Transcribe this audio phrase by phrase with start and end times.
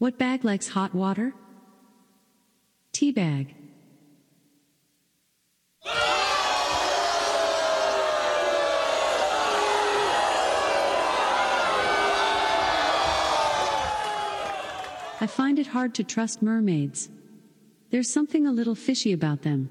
[0.00, 1.34] What bag likes hot water?
[2.90, 3.54] Tea bag.
[15.22, 17.10] I find it hard to trust mermaids.
[17.90, 19.68] There's something a little fishy about them.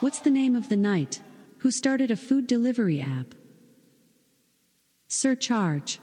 [0.00, 1.20] What's the name of the knight
[1.58, 3.34] who started a food delivery app?
[5.08, 6.00] Surcharge.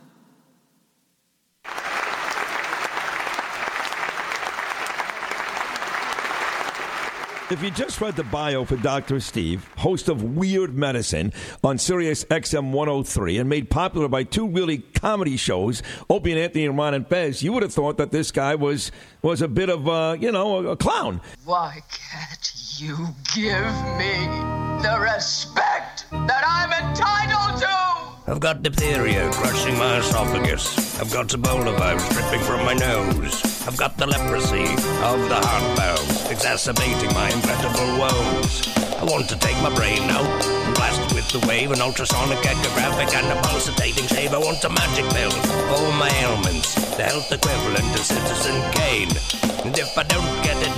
[7.50, 9.20] If you just read the bio for Dr.
[9.20, 14.80] Steve, host of Weird Medicine on Sirius XM 103 and made popular by two really
[14.80, 18.32] comedy shows, Opie and Anthony and Ron and Fez, you would have thought that this
[18.32, 18.92] guy was
[19.24, 21.20] was a bit of a, you know, a, a clown.
[21.46, 22.96] Why can't you
[23.34, 24.14] give me
[24.86, 28.32] the respect that I'm entitled to?
[28.32, 31.00] I've got diphtheria crushing my esophagus.
[31.00, 33.42] I've got Ebola virus dripping from my nose.
[33.68, 34.66] I've got the leprosy
[35.02, 38.68] of the heart valve, exacerbating my incredible woes.
[38.98, 42.40] I want to take my brain out and blast it with the wave, an ultrasonic
[42.40, 44.34] echographic and a pulsating shave.
[44.34, 49.10] I want a magic pill for all my ailments, the health equivalent of Citizen Kane.
[49.66, 50.77] And if I don't get it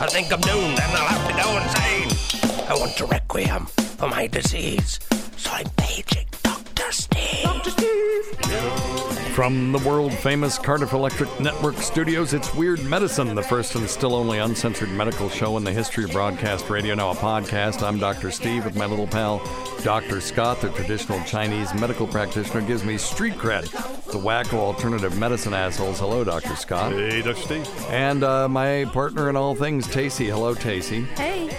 [0.00, 2.66] I think I'm doomed and I'll have to go insane.
[2.68, 4.98] I want a requiem for my disease,
[5.36, 6.26] so I'm paging
[6.74, 6.92] Dr.
[6.92, 7.42] Steve.
[7.44, 7.70] Dr.
[9.34, 14.14] From the world famous Cardiff Electric Network studios, it's Weird Medicine, the first and still
[14.14, 16.94] only uncensored medical show in the history of broadcast radio.
[16.94, 17.82] Now a podcast.
[17.82, 18.30] I'm Dr.
[18.30, 19.42] Steve with my little pal,
[19.82, 20.20] Dr.
[20.20, 23.64] Scott, the traditional Chinese medical practitioner, gives me street cred.
[24.12, 25.98] The wacko alternative medicine assholes.
[25.98, 26.54] Hello, Dr.
[26.54, 26.92] Scott.
[26.92, 27.34] Hey, Dr.
[27.40, 27.86] Steve.
[27.90, 30.26] And uh, my partner in all things, Tacy.
[30.26, 31.06] Hello, Tacy.
[31.18, 31.50] Hey.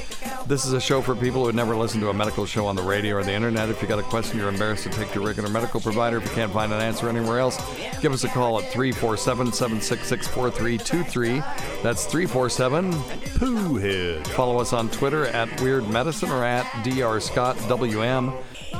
[0.47, 2.75] This is a show for people who have never listened to a medical show on
[2.75, 3.69] the radio or the internet.
[3.69, 6.24] If you got a question you're embarrassed to take to your regular medical provider, if
[6.24, 7.57] you can't find an answer anywhere else,
[8.00, 11.39] give us a call at 347 766 4323.
[11.81, 12.94] That's 347
[13.39, 14.27] Pooh Head.
[14.27, 17.19] Follow us on Twitter at Weird Medicine or at Dr.
[17.19, 18.31] Scott WM.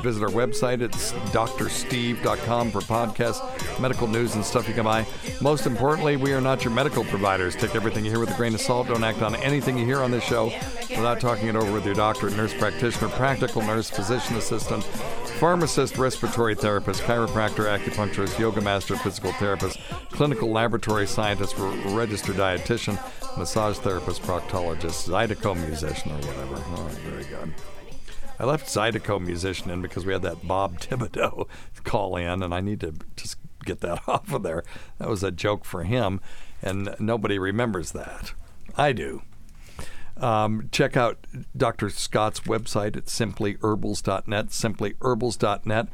[0.02, 0.80] Visit our website.
[0.82, 5.06] It's drsteve.com for podcasts, medical news, and stuff you can buy.
[5.40, 7.56] Most importantly, we are not your medical providers.
[7.56, 8.88] Take everything you hear with a grain of salt.
[8.88, 10.46] Don't act on anything you hear on this show
[10.90, 14.84] without talking it over with your doctor, nurse practitioner, practical nurse, physician assistant,
[15.38, 19.78] pharmacist, respiratory therapist, chiropractor, acupuncturist, yoga master, physical therapist,
[20.10, 22.98] clinical laboratory scientist, registered dietitian,
[23.36, 26.56] massage therapist, proctologist, zydeco musician, or whatever.
[27.00, 27.52] Very good.
[28.38, 31.48] I left Zydeco musician in because we had that Bob Thibodeau
[31.84, 34.64] call in, and I need to just get that off of there.
[34.98, 36.20] That was a joke for him,
[36.62, 38.32] and nobody remembers that.
[38.76, 39.22] I do.
[40.18, 41.90] Um, check out Dr.
[41.90, 45.88] Scott's website at simplyherbals.net, simplyherbals.net,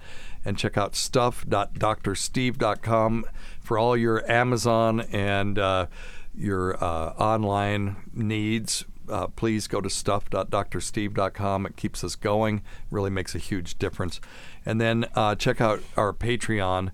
[0.44, 3.24] and check out stuff.drsteve.com
[3.60, 5.86] for all your Amazon and uh,
[6.34, 8.84] your uh, online needs.
[9.08, 11.66] Uh, please go to stuff.drsteve.com.
[11.66, 14.20] It keeps us going, really makes a huge difference.
[14.64, 16.90] And then uh, check out our Patreon,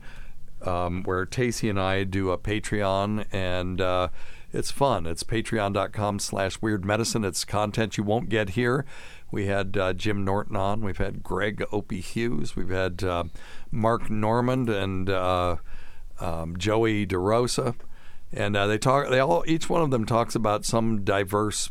[0.62, 4.08] um, where Tacy and I do a Patreon, and uh,
[4.52, 5.06] it's fun.
[5.06, 7.24] It's patreon.com slash weird medicine.
[7.24, 8.84] It's content you won't get here.
[9.30, 10.80] We had uh, Jim Norton on.
[10.80, 12.56] We've had Greg Opie Hughes.
[12.56, 13.24] We've had uh,
[13.70, 15.56] Mark Normand and uh,
[16.18, 17.74] um, Joey DeRosa.
[18.32, 19.10] And uh, they talk.
[19.10, 19.44] They all.
[19.46, 21.70] Each one of them talks about some diverse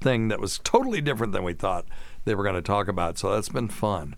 [0.00, 1.86] thing that was totally different than we thought
[2.24, 3.18] they were going to talk about.
[3.18, 4.14] So that's been fun.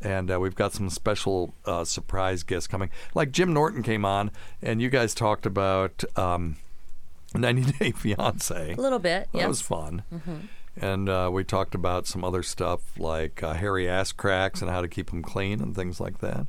[0.00, 2.90] And uh, we've got some special uh, surprise guests coming.
[3.14, 4.30] Like Jim Norton came on,
[4.60, 6.56] and you guys talked about um,
[7.34, 8.72] 90 Day Fiance.
[8.74, 9.48] A little bit, That yes.
[9.48, 10.02] was fun.
[10.12, 10.40] Mhm.
[10.76, 14.80] And uh, we talked about some other stuff like uh, hairy ass cracks and how
[14.80, 16.48] to keep them clean and things like that.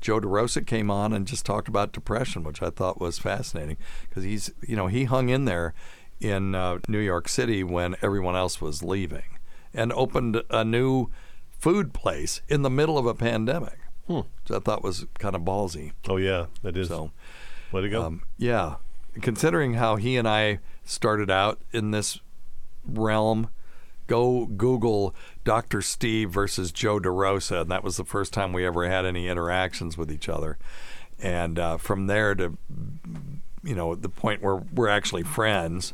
[0.00, 3.76] Joe DeRosa came on and just talked about depression, which I thought was fascinating
[4.08, 5.74] because he's, you know, he hung in there
[6.20, 9.38] in uh, New York City when everyone else was leaving
[9.74, 11.08] and opened a new
[11.58, 13.78] food place in the middle of a pandemic.
[14.06, 14.20] Hmm.
[14.20, 15.92] Which I thought was kind of ballsy.
[16.08, 16.88] Oh yeah, that is.
[16.88, 17.10] So,
[17.72, 18.02] way to go.
[18.02, 18.76] um, yeah,
[19.20, 22.18] considering how he and I started out in this
[22.86, 23.50] realm,
[24.06, 25.82] go Google Dr.
[25.82, 29.98] Steve versus Joe DeRosa, and that was the first time we ever had any interactions
[29.98, 30.56] with each other.
[31.20, 32.56] And uh, from there to,
[33.62, 35.92] you know, the point where we're actually friends.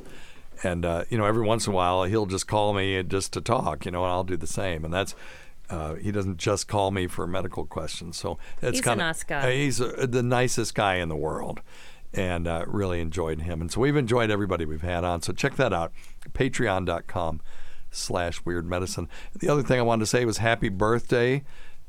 [0.62, 3.40] And uh, you know, every once in a while, he'll just call me just to
[3.40, 4.84] talk, you know, and I'll do the same.
[4.84, 5.14] And that's
[5.70, 8.16] uh, he doesn't just call me for medical questions.
[8.16, 9.52] So it's kind of nice guy.
[9.52, 11.60] he's uh, the nicest guy in the world,
[12.12, 13.60] and uh, really enjoyed him.
[13.60, 15.22] And so we've enjoyed everybody we've had on.
[15.22, 15.92] So check that out,
[16.32, 17.40] Patreon.com
[17.90, 19.08] slash Weird Medicine.
[19.38, 21.44] The other thing I wanted to say was happy birthday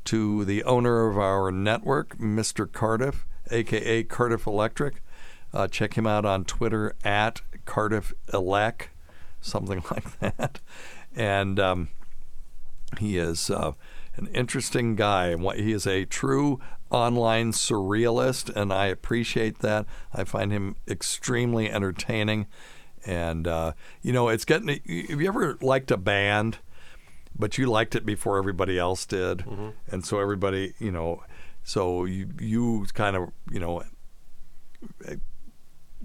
[0.06, 2.70] to the owner of our network, Mr.
[2.70, 5.02] Cardiff, aka Cardiff Electric.
[5.56, 8.88] Uh, check him out on Twitter at Cardiff Elec,
[9.40, 10.60] something like that.
[11.16, 11.88] And um,
[12.98, 13.72] he is uh,
[14.16, 15.34] an interesting guy.
[15.54, 16.60] He is a true
[16.90, 19.86] online surrealist, and I appreciate that.
[20.12, 22.48] I find him extremely entertaining.
[23.06, 24.68] And, uh, you know, it's getting.
[24.68, 26.58] Have you ever liked a band,
[27.34, 29.40] but you liked it before everybody else did?
[29.90, 31.22] And so everybody, you know,
[31.64, 33.82] so you, you kind of, you know,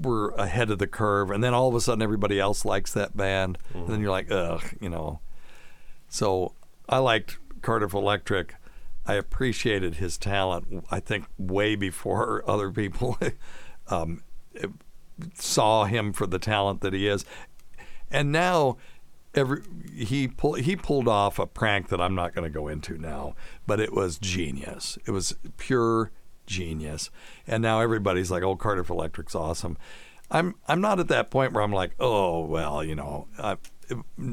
[0.02, 3.16] were ahead of the curve, and then all of a sudden everybody else likes that
[3.16, 5.20] band, and then you're like, ugh, you know.
[6.10, 6.54] So
[6.90, 8.56] I liked Cardiff Electric.
[9.06, 10.86] I appreciated his talent.
[10.92, 13.18] I think way before other people
[13.88, 14.24] um,
[15.34, 17.26] saw him for the talent that he is,
[18.10, 18.78] and now
[19.34, 19.62] every
[19.96, 23.36] he pull, he pulled off a prank that I'm not going to go into now,
[23.66, 24.98] but it was genius.
[25.06, 26.12] It was pure
[26.52, 27.10] genius,
[27.48, 29.78] and now everybody's like, "Oh, Cardiff Electric's awesome."
[30.30, 33.58] I'm I'm not at that point where I'm like, "Oh, well, you know." I,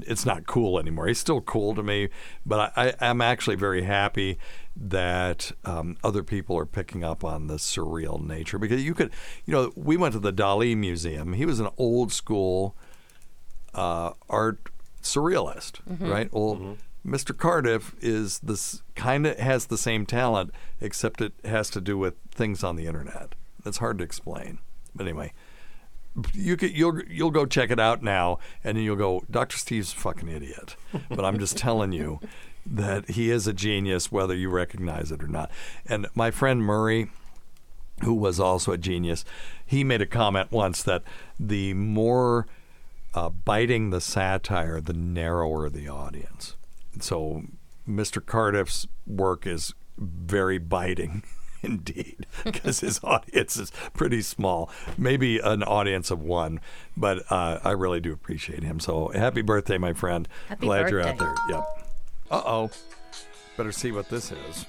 [0.06, 1.08] it's not cool anymore.
[1.08, 2.10] He's still cool to me,
[2.46, 4.38] but I, I, I'm actually very happy
[4.76, 9.10] that um, other people are picking up on the surreal nature because you could,
[9.46, 11.32] you know, we went to the Dali Museum.
[11.32, 12.76] He was an old school
[13.74, 14.68] uh, art
[15.02, 16.08] surrealist, Mhm.
[16.08, 16.32] right?
[16.32, 16.76] Well,
[17.08, 17.36] Mr.
[17.36, 22.14] Cardiff is this kind of has the same talent, except it has to do with
[22.30, 23.34] things on the internet.
[23.64, 24.58] That's hard to explain.
[24.94, 25.32] But anyway,
[26.32, 29.92] you could you'll you'll go check it out now, and then you'll go, Doctor Steve's
[29.92, 30.76] a fucking idiot.
[31.08, 32.20] But I'm just telling you
[32.66, 35.50] that he is a genius, whether you recognize it or not.
[35.86, 37.10] And my friend Murray,
[38.02, 39.24] who was also a genius,
[39.64, 41.02] he made a comment once that
[41.40, 42.46] the more
[43.14, 46.56] uh, biting the satire, the narrower the audience.
[47.02, 47.42] So
[47.88, 48.24] Mr.
[48.24, 51.22] Cardiff's work is very biting
[51.62, 56.60] indeed because his audience is pretty small maybe an audience of one
[56.96, 61.00] but uh, i really do appreciate him so happy birthday my friend Happy glad you're
[61.00, 61.64] out there yep
[62.30, 62.70] uh-oh
[63.58, 64.66] Better see what this is.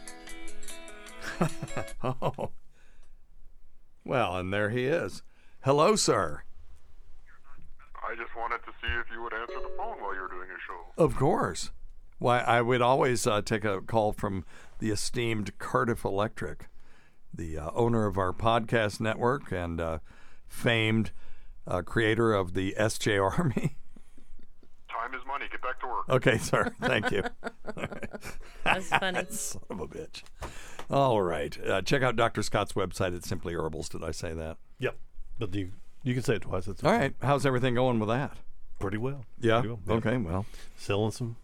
[2.04, 2.50] oh.
[4.04, 5.22] Well, and there he is.
[5.62, 6.42] Hello, sir.
[8.04, 10.60] I just wanted to see if you would answer the phone while you're doing a
[10.66, 11.04] show.
[11.04, 11.70] Of course.
[12.20, 14.46] Why, I would always uh, take a call from
[14.80, 16.68] the esteemed Cardiff Electric,
[17.34, 20.00] the uh, owner of our podcast network and uh,
[20.48, 21.12] famed
[21.66, 23.78] uh, creator of the SJ Army.
[24.90, 25.46] Time is money.
[25.50, 26.10] Get back to work.
[26.10, 26.74] Okay, sir.
[26.82, 27.24] Thank you.
[28.66, 29.26] That's funny.
[29.30, 30.24] Son of a bitch.
[30.90, 31.58] All right.
[31.66, 32.42] Uh, check out Dr.
[32.44, 33.88] Scott's website at Simply Herbals.
[33.90, 34.58] Did I say that?
[34.80, 34.98] Yep.
[35.38, 35.72] But you
[36.04, 36.68] you can say it twice.
[36.68, 37.14] It's All right.
[37.22, 38.38] How's everything going with that?
[38.80, 39.26] pretty well.
[39.40, 39.60] Yeah.
[39.60, 40.16] Pretty well, Okay.
[40.18, 40.46] Well,
[40.78, 41.36] Selling some, some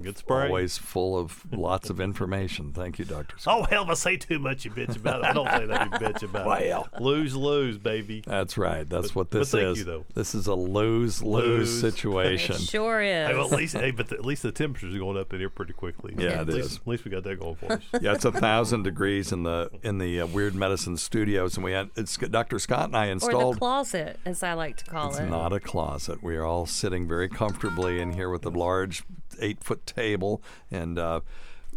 [0.00, 0.46] good spray.
[0.46, 2.72] always full of lots of information.
[2.72, 3.38] Thank you, Dr.
[3.38, 3.60] Scott.
[3.60, 3.84] Oh hell!
[3.84, 5.24] If I say too much, you bitch about it.
[5.26, 6.68] I don't say that, you bitch about it.
[6.70, 6.88] Well.
[6.94, 7.00] it.
[7.02, 8.22] Lose, lose, baby.
[8.26, 8.88] That's right.
[8.88, 9.78] That's But- what but this thank is.
[9.78, 10.04] you, though.
[10.14, 11.80] This is a lose lose Lose.
[11.80, 12.56] situation.
[12.56, 13.28] It sure is.
[13.28, 15.38] Hey, well, at least, hey, but the, at least the temperatures are going up in
[15.40, 16.14] here pretty quickly.
[16.16, 16.76] Yeah, at it least, is.
[16.78, 17.82] At least we got that going for us.
[18.00, 21.72] yeah, it's a thousand degrees in the in the uh, Weird Medicine studios, and we
[21.72, 22.58] had it's Dr.
[22.58, 23.56] Scott and I or installed.
[23.56, 25.22] the closet, as I like to call It's it.
[25.22, 26.22] It's not a closet.
[26.22, 29.02] We are all sitting very comfortably in here with a large
[29.40, 31.20] eight foot table and uh,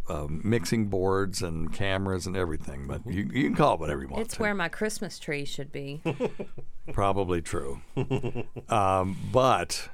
[0.10, 2.88] uh, mixing boards and cameras and everything.
[2.88, 4.22] But you, you can call it whatever you want.
[4.22, 4.41] it's to.
[4.41, 6.01] where my Christmas tree should be.
[6.94, 7.82] Probably true.
[8.70, 9.89] um, but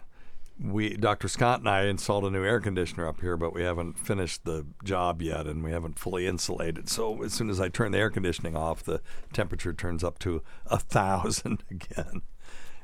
[0.62, 1.28] we, Dr.
[1.28, 4.66] Scott and I installed a new air conditioner up here, but we haven't finished the
[4.84, 6.90] job yet, and we haven't fully insulated.
[6.90, 9.02] So as soon as I turn the air conditioning off, the
[9.34, 12.22] temperature turns up to a thousand again.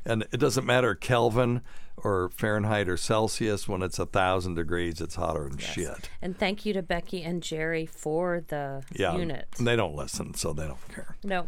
[0.09, 1.61] And it doesn't matter Kelvin
[1.97, 3.67] or Fahrenheit or Celsius.
[3.67, 6.09] When it's a thousand degrees, it's hotter than shit.
[6.21, 9.47] and thank you to Becky and Jerry for the Yeah, unit.
[9.59, 11.15] they don't listen, so they don't care.
[11.23, 11.47] No,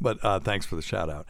[0.00, 1.26] But uh, thanks for the shout out.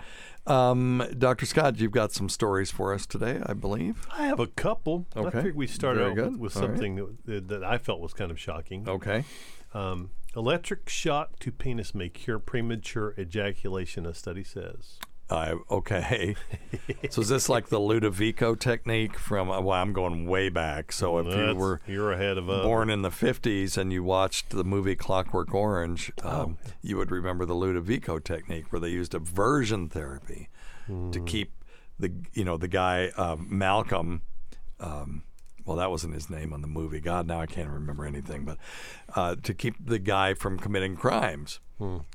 [0.46, 1.46] Um, Dr.
[1.46, 4.06] Scott, you've got some stories for us today, I believe.
[4.12, 5.06] I have a couple.
[5.14, 5.50] I Okay.
[5.52, 6.32] we started Very out good.
[6.32, 6.70] with, with All right.
[6.72, 8.88] something that, that I felt was kind of shocking.
[8.88, 9.24] Okay.
[9.74, 14.98] Um, electric shock to penis may cure premature ejaculation, a study says.
[15.30, 16.34] Uh, okay.
[17.10, 19.50] so is this like the Ludovico technique from?
[19.50, 20.90] uh, Well, I'm going way back.
[20.92, 22.64] So if you were you're ahead of us.
[22.64, 27.44] born in the 50s and you watched the movie Clockwork Orange, um, you would remember
[27.44, 30.48] the Ludovico technique, where they used aversion therapy
[31.12, 31.52] to keep
[32.00, 34.22] the you know the guy um, Malcolm.
[34.80, 35.22] Um,
[35.64, 36.98] well, that wasn't his name on the movie.
[37.00, 38.44] God, now I can't remember anything.
[38.44, 38.56] But
[39.14, 41.60] uh, to keep the guy from committing crimes,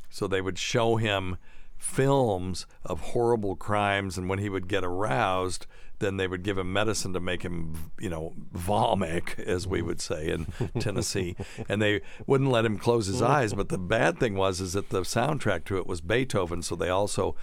[0.09, 1.37] so they would show him
[1.77, 5.65] films of horrible crimes, and when he would get aroused,
[5.99, 10.01] then they would give him medicine to make him, you know, vomit, as we would
[10.01, 10.47] say in
[10.79, 11.35] Tennessee,
[11.69, 13.53] and they wouldn't let him close his eyes.
[13.53, 16.89] But the bad thing was is that the soundtrack to it was Beethoven, so they
[16.89, 17.35] also.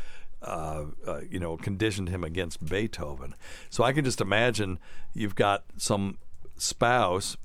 [0.44, 3.36] Uh, uh, you know, conditioned him against Beethoven.
[3.70, 4.80] So I can just imagine
[5.14, 6.18] you've got some
[6.56, 7.36] spouse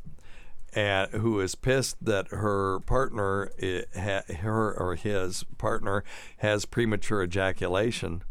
[0.74, 3.52] and who is pissed that her partner,
[3.96, 6.04] ha, her or his partner,
[6.38, 8.24] has premature ejaculation.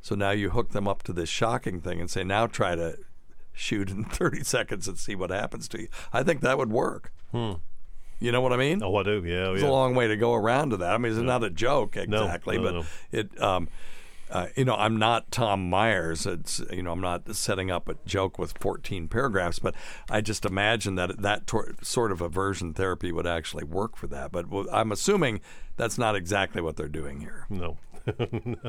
[0.00, 2.96] So now you hook them up to this shocking thing and say, now try to
[3.52, 5.88] shoot in 30 seconds and see what happens to you.
[6.12, 7.12] I think that would work.
[7.30, 7.52] Hmm.
[8.18, 8.82] You know what I mean?
[8.82, 9.22] Oh, I do.
[9.24, 9.68] Yeah, It's yeah.
[9.68, 10.94] a long way to go around to that.
[10.94, 12.84] I mean, it's not a joke No, exactly, no, but no.
[13.10, 13.42] it.
[13.42, 13.68] Um,
[14.32, 16.26] uh, you know, I'm not Tom Myers.
[16.26, 19.74] It's you know, I'm not setting up a joke with 14 paragraphs, but
[20.10, 24.32] I just imagine that that tor- sort of aversion therapy would actually work for that.
[24.32, 25.40] But I'm assuming
[25.76, 27.46] that's not exactly what they're doing here.
[27.48, 27.78] No.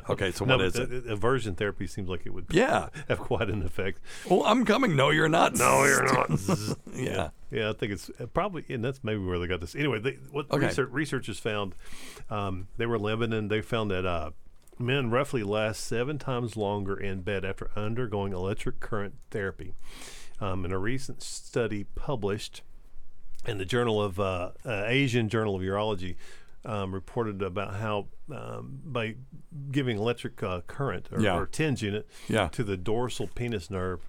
[0.10, 1.08] Okay, so no, what is it?
[1.08, 2.89] Aversion therapy seems like it would Yeah.
[3.08, 4.00] have quite an effect.
[4.29, 4.96] Oh, I'm coming.
[4.96, 5.55] No, you're not.
[5.55, 6.29] No, you're not.
[6.96, 7.29] yeah.
[7.50, 9.74] Yeah, I think it's uh, probably, and that's maybe where they got this.
[9.75, 10.67] Anyway, they, what Okay.
[10.67, 11.74] research, researchers found,
[12.29, 13.48] um, they were living in Lebanon.
[13.48, 14.32] They found that uh,
[14.80, 19.74] men roughly last seven times longer in bed after undergoing electric current therapy.
[20.42, 22.63] Um, in a recent study published
[23.46, 26.15] in the Journal of uh, uh, Asian Journal of Urology,
[26.65, 29.15] um, reported about how um, by
[29.72, 31.38] giving electric uh, current or, Yeah.
[31.38, 32.48] or TENS unit Yeah.
[32.50, 34.00] to the dorsal penis nerve.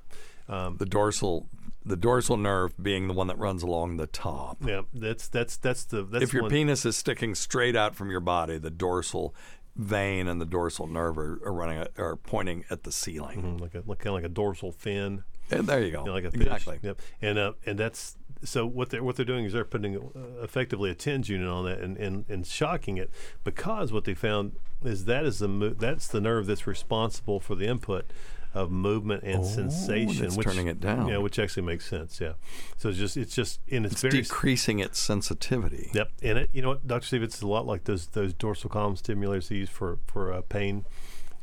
[0.49, 1.49] Um, The dorsal,
[1.85, 4.59] the dorsal nerve being the one that runs along the top.
[4.65, 8.11] yeah, that's that's that's the that's if your one- penis is sticking straight out from
[8.11, 9.35] your body, the dorsal
[9.77, 13.43] vein and the dorsal nerve are, are running are pointing at the ceiling.
[13.43, 15.25] Mhm, like a like, kind of like a dorsal fin.
[15.51, 16.01] And there you go.
[16.01, 16.43] you know, like a fish.
[16.43, 16.79] exactly.
[16.83, 17.01] Yep.
[17.21, 20.91] And uh, and that's so what they're what they're doing is they're putting uh, effectively
[20.91, 23.11] a TENS unit on that and, and, and shocking it
[23.43, 24.53] because what they found
[24.85, 28.11] is that is the mo- that's the nerve that's responsible for the input
[28.55, 30.35] of movement and Oh, sensation.
[30.35, 31.09] which, turning it down.
[31.09, 32.21] Yeah, which actually makes sense.
[32.21, 32.35] Yeah.
[32.79, 35.91] So it's just it's just and it's, It's very decreasing its sensitivity.
[35.93, 38.71] Yep, and it, you know what, Doctor Steve, it's a lot like those those dorsal
[38.71, 40.85] column stimulators they use for for uh, pain.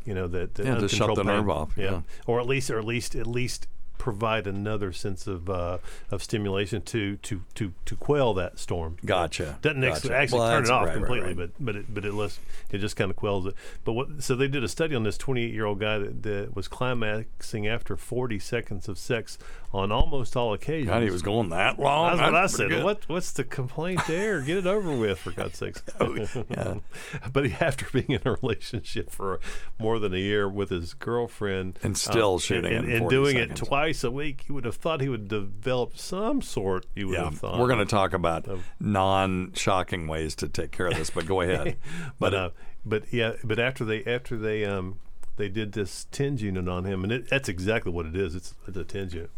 [0.06, 1.28] You know that, that Yeah, to shut the pain.
[1.28, 2.02] nerve off, yeah.
[2.26, 3.68] or at least or at least at least
[4.02, 5.78] provide another sense of uh,
[6.10, 8.98] of stimulation to to to to quell that storm.
[9.06, 9.60] Gotcha.
[9.62, 10.16] Doesn't Gotcha.
[10.16, 11.38] actually Well, turn it off right, right, completely, right.
[11.38, 12.40] but but it but it
[12.72, 13.54] it just kind of quells it.
[13.86, 14.24] But what?
[14.24, 17.68] So they did a study on this 28 year old guy that, that was climaxing
[17.68, 19.38] after 40 seconds of sex
[19.74, 20.90] on almost all occasions.
[20.90, 22.18] God, he was going that long.
[22.18, 22.70] That's what I said.
[22.70, 22.84] good.
[22.84, 24.42] What what's the complaint there?
[24.42, 25.82] Get it over with, for God's sakes.
[26.00, 26.16] Oh,
[26.50, 26.76] yeah.
[27.34, 29.40] but he, after being in a relationship for
[29.80, 33.62] more than a year with his girlfriend, And still um, shooting and, and doing seconds.
[33.62, 36.86] it twice a week, you would have thought he would develop some sort.
[36.96, 37.60] You would Yeah, have thought.
[37.60, 38.46] we're going to talk about
[38.80, 41.78] non-shocking ways to take care of this, but go ahead.
[42.20, 42.50] but uh,
[42.86, 45.00] but yeah, but after they after they um
[45.38, 48.36] they did this TENS unit on him, and it, that's exactly what it is.
[48.36, 49.32] It's, it's a TENS unit.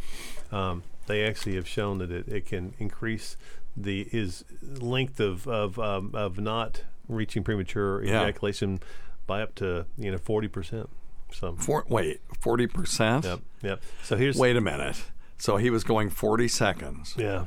[0.52, 3.38] Um, they actually have shown that it, it can increase
[3.76, 8.22] the his length of of um, of not reaching premature Yeah.
[8.24, 8.80] ejaculation
[9.28, 10.90] by up to you know forty percent.
[11.32, 13.26] So For, wait, forty percent?
[13.26, 13.82] Yep, yep.
[14.04, 15.02] So here's wait a minute.
[15.38, 17.16] So he was going forty seconds.
[17.18, 17.46] Yeah.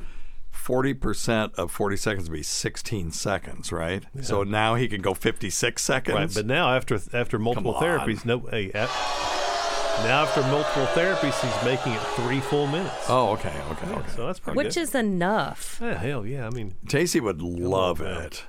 [0.56, 4.02] Forty percent of forty seconds would be sixteen seconds, right?
[4.22, 6.16] So now he can go fifty-six seconds.
[6.16, 7.82] Right, but now after after multiple on.
[7.84, 8.88] therapies, no, hey, a-
[10.02, 13.06] now after multiple therapies, he's making it three full minutes.
[13.08, 14.08] Oh, okay, okay, okay.
[14.16, 14.80] So that's pretty Which good.
[14.80, 15.78] is enough.
[15.80, 16.46] Yeah, hell yeah.
[16.46, 18.22] I mean, Casey would love man.
[18.24, 18.44] it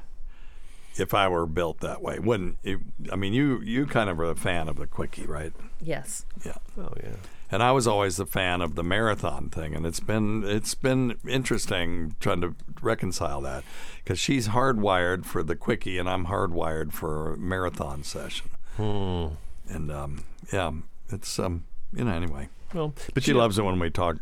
[0.97, 2.17] if I were built that way.
[2.17, 2.79] Wouldn't you?
[3.11, 5.53] I mean, you you kind of are a fan of the quickie, right?
[5.79, 6.25] Yes.
[6.43, 6.55] Yeah.
[6.79, 7.09] oh yeah.
[7.49, 11.17] And I was always the fan of the marathon thing, and it's been it's been
[11.27, 13.63] interesting trying to reconcile that
[14.03, 18.49] because she's hardwired for the quickie, and I'm hardwired for a marathon session.
[18.75, 19.27] Hmm.
[19.69, 20.71] And um, yeah,
[21.09, 22.49] it's um, you know, anyway.
[22.73, 24.17] Well, But but she you know- loves it when we talk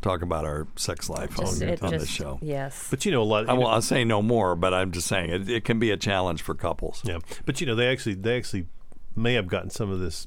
[0.00, 2.38] talk about our sex life Just, on, it on just, this show.
[2.40, 2.88] Yes.
[2.88, 3.48] But you know a lot.
[3.50, 5.90] I you will, I'll say no more, but I'm just saying it, it can be
[5.90, 7.02] a challenge for couples.
[7.04, 8.66] Yeah, but you know they actually they actually
[9.14, 10.26] may have gotten some of this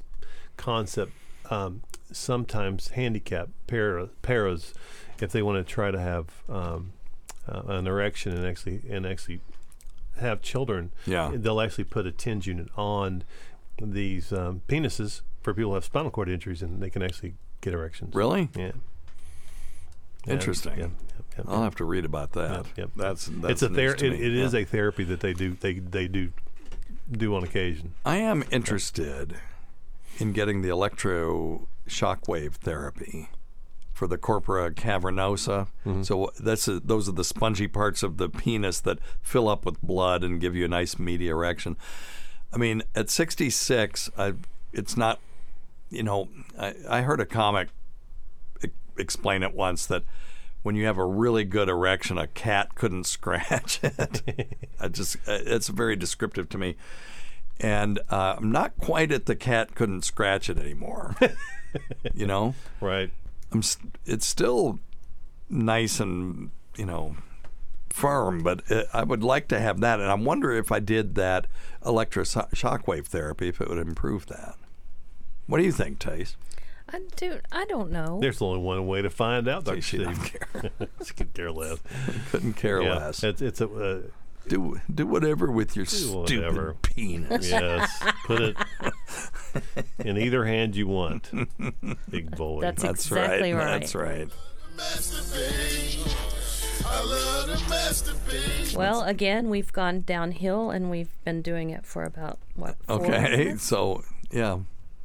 [0.56, 1.10] concept.
[1.50, 1.82] Um,
[2.14, 4.72] sometimes handicap para, paras,
[5.20, 6.92] if they want to try to have um,
[7.48, 9.40] uh, an erection and actually and actually
[10.20, 11.32] have children, Yeah.
[11.34, 13.24] they'll actually put a TENS unit on
[13.80, 17.74] these um, penises for people who have spinal cord injuries, and they can actually get
[17.74, 18.14] erections.
[18.14, 18.48] Really?
[18.56, 18.72] Yeah.
[20.26, 20.78] Interesting.
[20.78, 22.64] Yeah, yeah, yeah, I'll have to read about that.
[22.76, 22.90] Yep.
[22.96, 26.08] That's, that's it's a ther- it, it is a therapy that they do they they
[26.08, 26.32] do
[27.10, 27.92] do on occasion.
[28.06, 29.36] I am interested
[30.18, 33.28] in getting the electro shockwave therapy
[33.92, 35.68] for the corpora cavernosa.
[36.04, 39.80] So that's a, those are the spongy parts of the penis that fill up with
[39.82, 41.76] blood and give you a nice meaty erection.
[42.52, 44.34] I mean, at 66, I
[44.72, 45.20] it's not.
[45.90, 47.68] You know, I, I heard a comic
[48.64, 48.68] e-
[48.98, 50.02] explain it once that
[50.64, 54.56] when you have a really good erection, a cat couldn't scratch it.
[54.80, 56.74] I just uh, it's very descriptive to me,
[57.60, 61.14] and uh, I'm not quite at the cat couldn't scratch it anymore.
[62.14, 63.10] you know, Right.
[63.52, 63.62] I'm.
[63.62, 64.78] St- it's still
[65.48, 67.16] nice and you know
[67.90, 71.14] firm, but uh, I would like to have that, and I wonder if I did
[71.14, 71.46] that
[71.84, 74.56] electroshock wave therapy, if it would improve that.
[75.46, 76.36] What do you think, Tace?
[76.92, 77.38] I do.
[77.52, 78.18] I don't know.
[78.20, 79.80] There's only one way to find out, Dr.
[79.80, 80.06] she Steve.
[80.06, 80.88] don't care.
[81.04, 81.78] She could care less.
[82.30, 83.22] Couldn't care Yeah, less.
[83.22, 84.00] It's, it's a uh,
[84.48, 86.76] Do do whatever with your Do stupid whatever.
[86.82, 87.50] penis.
[87.50, 88.02] yes.
[88.26, 88.56] Put it
[89.98, 91.30] in either hand you want,
[92.10, 92.60] big boy.
[92.60, 93.64] That's That's exactly right.
[93.64, 93.80] right.
[93.80, 94.28] That's right.
[98.76, 102.76] Well, again, we've gone downhill and we've been doing it for about what?
[102.86, 103.64] four Okay, minutes?
[103.64, 104.58] so yeah.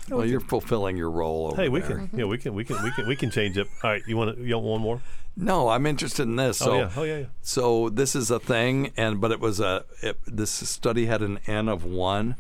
[0.10, 1.49] Well, you're fulfilling your role.
[1.52, 1.97] Over hey, we there.
[1.97, 2.10] can.
[2.13, 2.56] Yeah, we can.
[2.56, 2.84] We can.
[2.84, 3.08] We can.
[3.08, 3.67] We can change it.
[3.84, 4.02] All right.
[4.08, 4.39] You want?
[4.39, 5.02] You want one more?
[5.41, 6.58] No, I'm interested in this.
[6.58, 6.91] So, oh yeah.
[6.97, 7.17] Oh yeah.
[7.19, 7.25] yeah.
[7.41, 11.39] so this is a thing, and but it was a it, this study had an
[11.47, 12.36] n of one.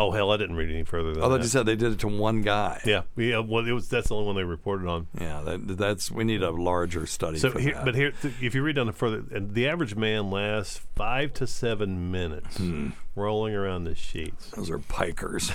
[0.00, 1.38] Oh hell, I didn't read any further than Oh, that.
[1.38, 2.80] they just said they did it to one guy.
[2.84, 3.02] yeah.
[3.16, 3.40] Yeah.
[3.40, 3.88] Well, it was.
[3.88, 5.08] That's the only one they reported on.
[5.20, 7.38] Yeah, that, that's we need a larger study.
[7.38, 10.30] So for here, but here, if you read down the further, and the average man
[10.30, 12.90] lasts five to seven minutes Hmm.
[13.16, 14.50] rolling around the sheets.
[14.50, 15.52] those are pikers.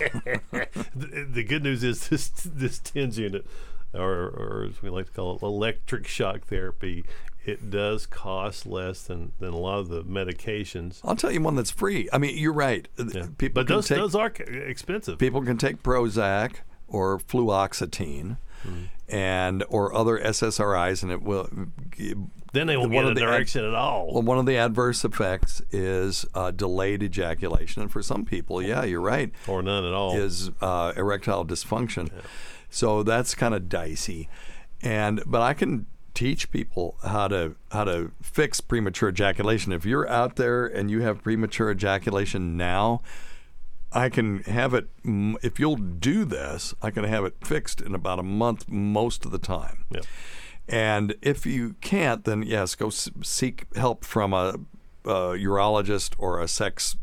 [0.00, 3.46] the, the good news is this this TENS unit,
[3.94, 7.04] or, or as we like to call it, electric shock therapy,
[7.44, 11.00] it does cost less than, than a lot of the medications.
[11.04, 12.08] I'll tell you one that's free.
[12.12, 12.86] I mean, you're right.
[12.98, 13.26] Yeah.
[13.38, 15.18] People but those take those are expensive.
[15.18, 16.56] people can take Prozac
[16.88, 18.36] or fluoxetine.
[19.08, 21.48] And or other SSRIs, and it will.
[22.52, 24.12] then they won't one get ad- erection at all.
[24.12, 28.84] Well, one of the adverse effects is uh, delayed ejaculation, and for some people, yeah,
[28.84, 30.14] you're right, or none at all.
[30.16, 32.10] is uh, erectile dysfunction.
[32.70, 34.28] So that's kind of dicey,
[34.80, 39.72] and but I can teach people how to how to fix premature ejaculation.
[39.72, 43.02] If you're out there and you have premature ejaculation now,
[43.92, 44.88] I can have it
[45.42, 46.74] if you'll do this.
[46.80, 49.84] I can have it fixed in about a month most of the time.
[49.90, 50.04] Yep.
[50.68, 54.54] And if you can't, then yes, go s- seek help from a,
[55.04, 56.96] a urologist or a sex,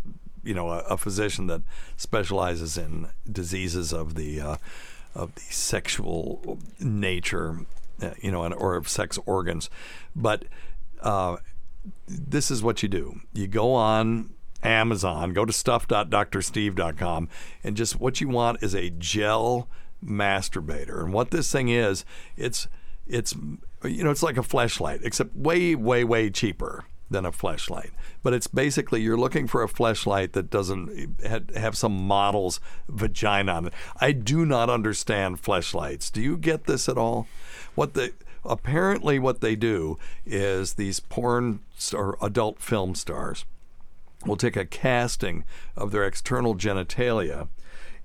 [0.43, 1.63] you know, a, a physician that
[1.97, 4.56] specializes in diseases of the uh,
[5.17, 7.65] of the sexual nature,
[8.01, 9.69] uh, you know, or of sex organs.
[10.15, 10.45] But
[11.01, 11.38] uh,
[12.08, 17.30] this is what you do: you go on Amazon, go to stuff.drsteve.com,
[17.63, 19.67] and just what you want is a gel
[20.06, 21.03] masturbator.
[21.03, 22.06] And what this thing is,
[22.38, 22.67] it's
[23.08, 23.34] it's
[23.84, 27.91] you know it's like a fleshlight, except way way way cheaper than a fleshlight.
[28.24, 31.22] But it's basically you're looking for a fleshlight that doesn't
[31.56, 33.74] have some model's vagina on it.
[34.00, 36.12] I do not understand fleshlights.
[36.12, 37.28] Do you get this at all?
[37.76, 38.13] What the
[38.46, 41.60] apparently what they do is these porn
[41.93, 43.46] or adult film stars
[44.26, 45.43] will take a casting
[45.76, 47.48] of their external genitalia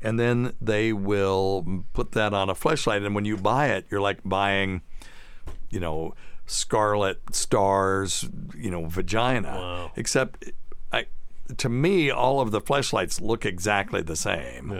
[0.03, 4.01] and then they will put that on a fleshlight and when you buy it you're
[4.01, 4.83] like buying
[5.71, 6.15] you know
[6.53, 9.91] scarlet stars you know vagina.
[9.97, 10.53] Except
[10.93, 11.07] I,
[11.57, 14.71] to me all of the fleshlights look exactly the same.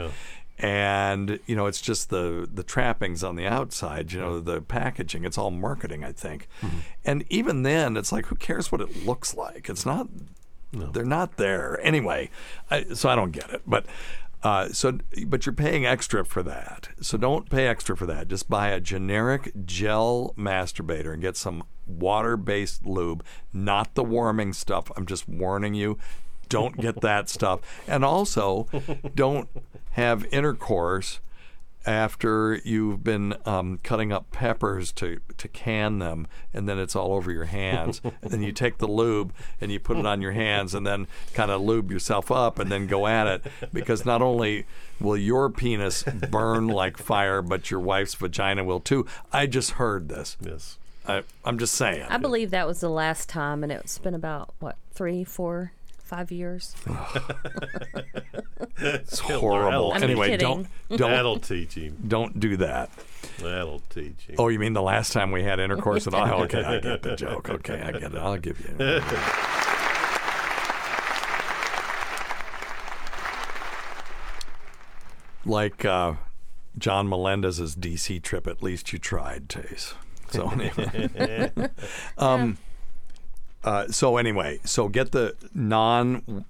[0.59, 5.25] And you know it's just the the trappings on the outside you know the packaging.
[5.25, 6.49] It's all marketing i think.
[6.61, 6.79] Mm-hmm.
[7.05, 9.69] And even then it's like who cares what it looks like?
[9.69, 10.09] It's not
[10.73, 11.81] they're not there.
[11.83, 12.31] Anyway
[12.71, 13.63] I, so i don't get it.
[13.67, 13.87] But
[14.43, 16.89] uh, so but you're paying extra for that.
[17.01, 18.29] So don't pay extra for that.
[18.29, 24.91] Just buy a generic gel masturbator and get some water-based lube not the warming stuff
[24.97, 25.99] i'm just warning you.
[26.49, 27.61] Don't get that stuff.
[27.89, 28.69] And also
[29.15, 29.49] don't
[29.93, 31.21] have intercourse
[31.87, 37.13] after you've been um, cutting up peppers to, to can them, and then it's all
[37.13, 38.01] over your hands.
[38.23, 41.07] and then you take the lube and you put it on your hands, and then
[41.35, 43.53] kind of lube yourself up, and then go at it.
[43.73, 44.67] Because not only
[45.01, 49.07] will your penis burn like fire, but your wife's vagina will too.
[49.33, 50.37] I just heard this.
[50.41, 50.79] Yes.
[51.07, 52.07] I, I'm just saying.
[52.09, 56.31] I believe that was the last time, and it's been about what three, four, five
[56.31, 56.75] years.
[58.79, 59.93] It's horrible.
[59.93, 60.47] I'm anyway, kidding.
[60.89, 61.97] don't don't That'll teach him.
[62.07, 62.91] don't do that.
[63.39, 64.37] That'll teach him.
[64.39, 66.43] Oh, you mean the last time we had intercourse at all?
[66.43, 67.49] Okay, I get the joke.
[67.49, 68.17] Okay, I get it.
[68.17, 68.77] I'll give you.
[75.45, 76.15] like uh,
[76.79, 78.47] John Melendez's DC trip.
[78.47, 79.95] At least you tried, Tase.
[80.31, 81.51] So anyway,
[82.17, 82.57] um,
[83.65, 86.45] uh, so anyway, so get the non.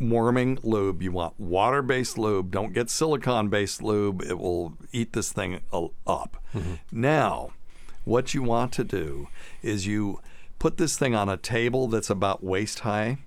[0.00, 1.02] Warming lube.
[1.02, 2.52] You want water based lube.
[2.52, 4.22] Don't get silicone based lube.
[4.22, 5.58] It will eat this thing
[6.06, 6.36] up.
[6.92, 7.50] Now,
[8.04, 9.26] what you want to do
[9.60, 10.20] is you
[10.60, 13.18] put this thing on a table that's about waist high.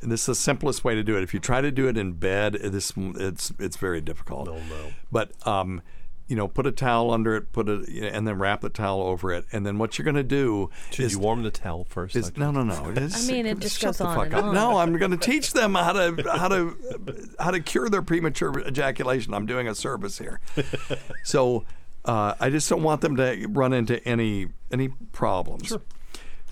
[0.00, 1.22] And this is the simplest way to do it.
[1.22, 4.46] If you try to do it in bed, this it's it's very difficult.
[4.46, 4.92] No, no.
[5.12, 5.82] But um,
[6.30, 9.32] you know, put a towel under it, put it, and then wrap the towel over
[9.32, 9.44] it.
[9.50, 12.14] And then what you're going to do Should is you warm the towel first?
[12.14, 12.88] is, like- no, no, no.
[12.90, 14.44] It is- I mean, it just shut goes the on fuck and up.
[14.44, 14.54] on.
[14.54, 16.76] No, I'm going to teach them how to how to
[17.40, 19.34] how to cure their premature ejaculation.
[19.34, 20.40] I'm doing a service here.
[21.24, 21.64] so
[22.04, 25.66] uh, I just don't want them to run into any any problems.
[25.66, 25.82] Sure.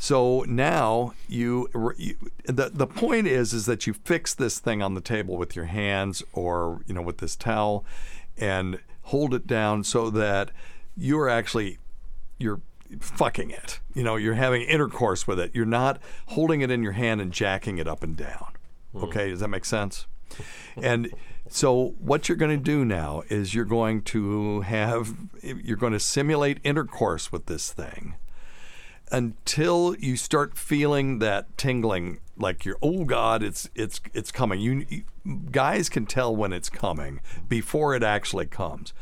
[0.00, 4.94] So now you, you the the point is is that you fix this thing on
[4.94, 7.84] the table with your hands or you know with this towel
[8.36, 10.50] and hold it down so that
[10.96, 11.78] you're actually
[12.38, 12.60] you're
[13.00, 13.80] fucking it.
[13.94, 15.50] You know, you're having intercourse with it.
[15.54, 18.52] You're not holding it in your hand and jacking it up and down.
[18.94, 19.04] Mm-hmm.
[19.04, 20.06] Okay, does that make sense?
[20.76, 21.12] And
[21.48, 26.00] so what you're going to do now is you're going to have you're going to
[26.00, 28.14] simulate intercourse with this thing
[29.10, 34.60] until you start feeling that tingling like you're oh god it's it's it's coming.
[34.60, 35.04] You, you
[35.50, 38.92] guys can tell when it's coming before it actually comes.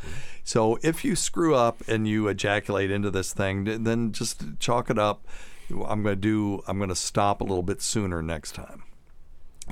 [0.45, 4.99] So if you screw up and you ejaculate into this thing then just chalk it
[4.99, 5.27] up.
[5.71, 8.85] I'm going to do i'm going to stop a little bit sooner next time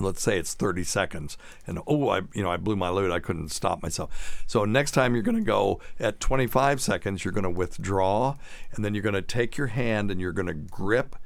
[0.01, 1.39] let's say it's 30 seconds.
[1.67, 3.11] And oh i you know i blew my load.
[3.11, 4.45] I couldn't stop myself.
[4.47, 8.37] So next time you're going to go at 25 seconds you're going to withdraw
[8.73, 11.17] and then you're going to take your hand and you're going to grip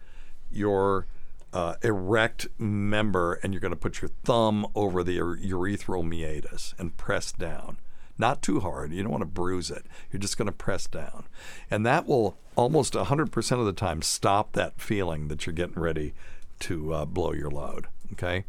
[0.50, 1.06] your
[1.52, 6.96] uh, erect member and you're going to put your thumb over the urethral meatus and
[6.96, 7.78] press down.
[8.18, 8.92] Not too hard.
[8.92, 9.86] You don't want to bruise it.
[10.12, 11.26] You're just going to press down.
[11.70, 16.14] And that will almost 100% of the time stop that feeling that you're getting ready
[16.60, 17.86] to uh, blow your load.
[18.12, 18.44] Okay.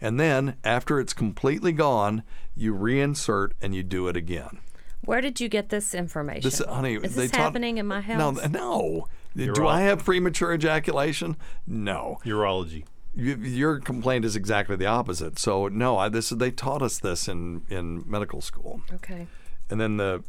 [0.00, 2.22] And then after it's completely gone,
[2.56, 4.58] you reinsert and you do it again.
[5.04, 6.42] Where did you get this information?
[6.42, 8.18] This, honey, is they this taught- happening in my house?
[8.18, 9.08] No, no.
[9.36, 11.36] Do I have premature ejaculation?
[11.66, 12.20] No.
[12.24, 12.84] Urology.
[13.14, 15.38] you, your complaint is exactly the opposite.
[15.38, 18.82] So no, I, this they taught us this in in medical school.
[18.92, 19.26] Okay.
[19.70, 20.22] And then the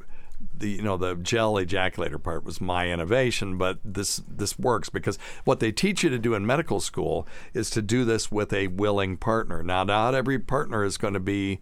[0.57, 5.17] the you know the gel ejaculator part was my innovation, but this this works because
[5.43, 8.67] what they teach you to do in medical school is to do this with a
[8.67, 9.63] willing partner.
[9.63, 11.59] Now, not every partner is going to be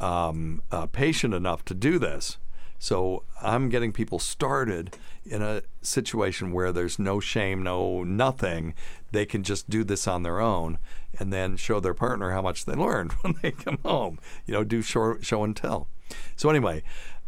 [0.00, 2.38] um, uh, patient enough to do this.
[2.78, 8.74] So I'm getting people started in a situation where there's no shame, no nothing.
[9.12, 10.78] They can just do this on their own
[11.18, 14.18] and then show their partner how much they learned when they come home.
[14.46, 15.88] You know, do show, show and tell.
[16.36, 16.82] So anyway,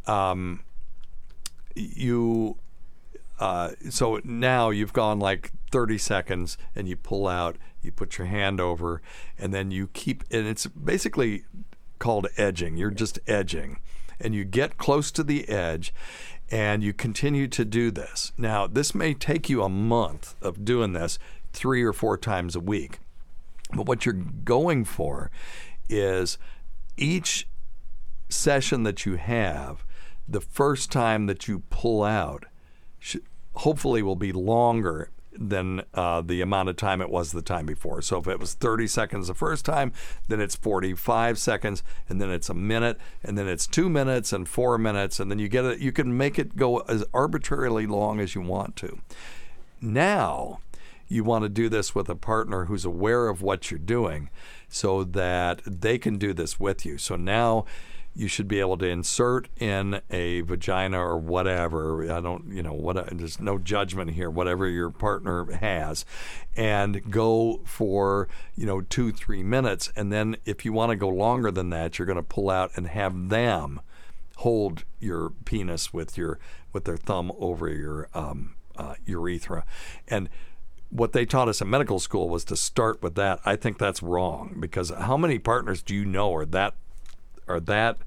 [0.07, 0.61] um,
[1.79, 2.57] you
[3.39, 8.27] uh, so now you've gone like 30 seconds and you pull out you put your
[8.27, 9.01] hand over
[9.39, 11.45] and then you keep and it's basically
[11.99, 12.77] called edging.
[12.77, 13.79] You're just edging.
[14.21, 15.95] And you get close to the edge
[16.51, 18.33] and you continue to do this.
[18.37, 21.19] Now this may take you a month of doing this
[21.53, 22.99] three or four times a week.
[23.75, 25.31] But what you're going for
[25.89, 26.39] is
[26.97, 27.47] each
[28.29, 29.85] session that you have
[30.29, 32.45] the first time that you pull out
[32.99, 33.17] sh-
[33.55, 38.03] hopefully will be longer than uh, the amount of time it was the time before.
[38.03, 39.93] So if it was 30 seconds the first time,
[40.27, 44.49] then it's 45 seconds, and then it's a minute, and then it's two minutes and
[44.49, 45.79] four minutes, and then you get it.
[45.79, 48.99] You can make it go as arbitrarily long as you want to.
[49.81, 50.59] Now,
[51.07, 54.31] you want to do this with a partner who's aware of what you're doing,
[54.69, 56.99] so that they can do this with you.
[56.99, 57.65] So now
[58.19, 62.03] you should be able to insert in a vagina or whatever.
[62.13, 66.05] I don't, you know, what there's no judgment here, whatever your partner has,
[66.57, 68.27] and go for,
[68.57, 69.93] you know, two, three minutes.
[69.95, 72.73] And then if you want to go longer than that, you're going to pull out
[72.75, 73.81] and have them
[74.39, 76.41] hold your penis with your
[76.73, 79.65] with their thumb over your um, uh, urethra,
[80.09, 80.29] and
[80.91, 83.39] what they taught us in medical school was to start with that.
[83.45, 86.75] I think that's wrong because how many partners do you know are that
[87.49, 87.99] are that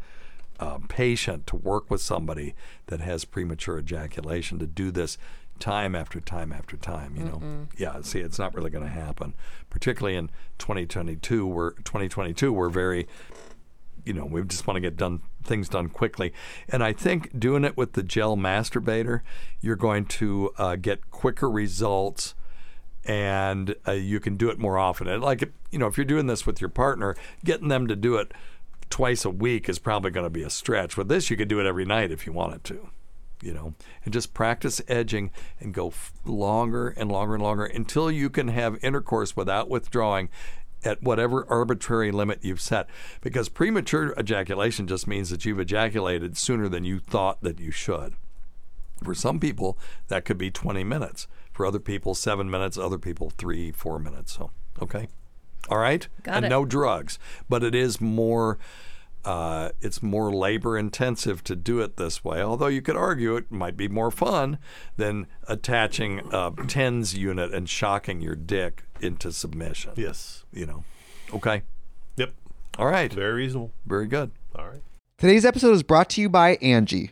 [0.60, 2.54] uh, patient to work with somebody
[2.86, 5.18] that has premature ejaculation to do this
[5.60, 7.38] time after time after time you know?
[7.38, 7.68] Mm-mm.
[7.78, 9.34] yeah see it's not really going to happen.
[9.70, 13.08] Particularly in 2022 we're 2022 we're very
[14.06, 16.34] you know we just want to get done things done quickly.
[16.70, 19.22] And i think doing it with the gel masturbator
[19.62, 22.36] you're going to uh, get quicker results
[23.04, 25.08] and uh, you can do it more often.
[25.08, 28.16] And like you know if you're doing this with your partner getting them to do
[28.18, 28.32] it
[28.92, 30.98] twice a week is probably going to be a stretch.
[30.98, 32.90] With this, you could do it every night if you wanted to,
[33.42, 33.74] you know,
[34.04, 35.92] and just practice edging and go
[36.26, 40.30] longer and longer and longer until you can have intercourse without withdrawing
[40.84, 42.88] at whatever arbitrary limit you've set.
[43.22, 48.14] Because premature ejaculation just means that you've ejaculated sooner than you thought that you should.
[49.04, 51.28] For some people, that could be 20 minutes.
[51.52, 52.78] For other people, seven minutes.
[52.78, 54.34] Other people, three, four minutes.
[54.34, 54.52] So,
[54.82, 55.08] okay.
[55.70, 56.50] All right, Got and it.
[56.50, 57.18] no drugs,
[57.50, 58.58] but it is more.
[59.24, 62.42] Uh, it's more labor intensive to do it this way.
[62.42, 64.58] Although you could argue it might be more fun
[64.98, 69.92] than attaching a tens unit and shocking your dick into submission.
[69.96, 70.44] Yes.
[70.52, 70.84] You know.
[71.36, 71.62] Okay.
[72.18, 72.34] Yep.
[72.80, 73.14] All right.
[73.14, 73.72] Very reasonable.
[73.86, 74.32] Very good.
[74.56, 74.82] All right.
[75.20, 77.12] Today's episode is brought to you by Angi.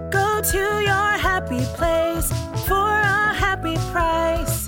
[0.11, 2.29] Go to your happy place
[2.67, 4.67] for a happy price.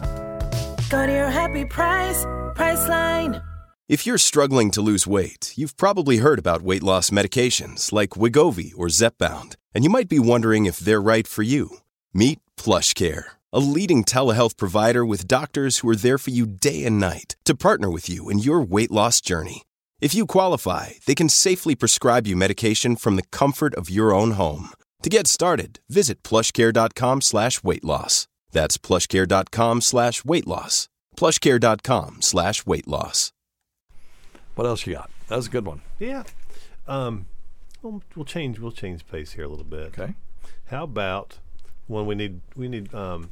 [0.90, 2.26] Go to your happy price,
[2.56, 3.44] Priceline.
[3.90, 8.72] If you're struggling to lose weight, you've probably heard about weight loss medications like Wegovy
[8.78, 11.78] or Zepbound, and you might be wondering if they're right for you.
[12.14, 17.00] Meet PlushCare, a leading telehealth provider with doctors who are there for you day and
[17.00, 19.64] night to partner with you in your weight loss journey.
[20.00, 24.32] If you qualify, they can safely prescribe you medication from the comfort of your own
[24.32, 24.70] home.
[25.04, 28.28] To get started, visit plushcare.com slash weight loss.
[28.52, 30.88] That's plushcare.com slash weight loss.
[31.18, 33.34] plushcare.com slash weight loss.
[34.56, 35.10] What else you got?
[35.28, 35.82] That was a good one.
[36.00, 36.24] Yeah.
[36.88, 37.26] Um,
[37.82, 38.60] we'll, we'll change.
[38.60, 39.88] We'll change pace here a little bit.
[40.00, 40.14] Okay.
[40.68, 41.40] How about
[41.88, 43.30] when we need we need um,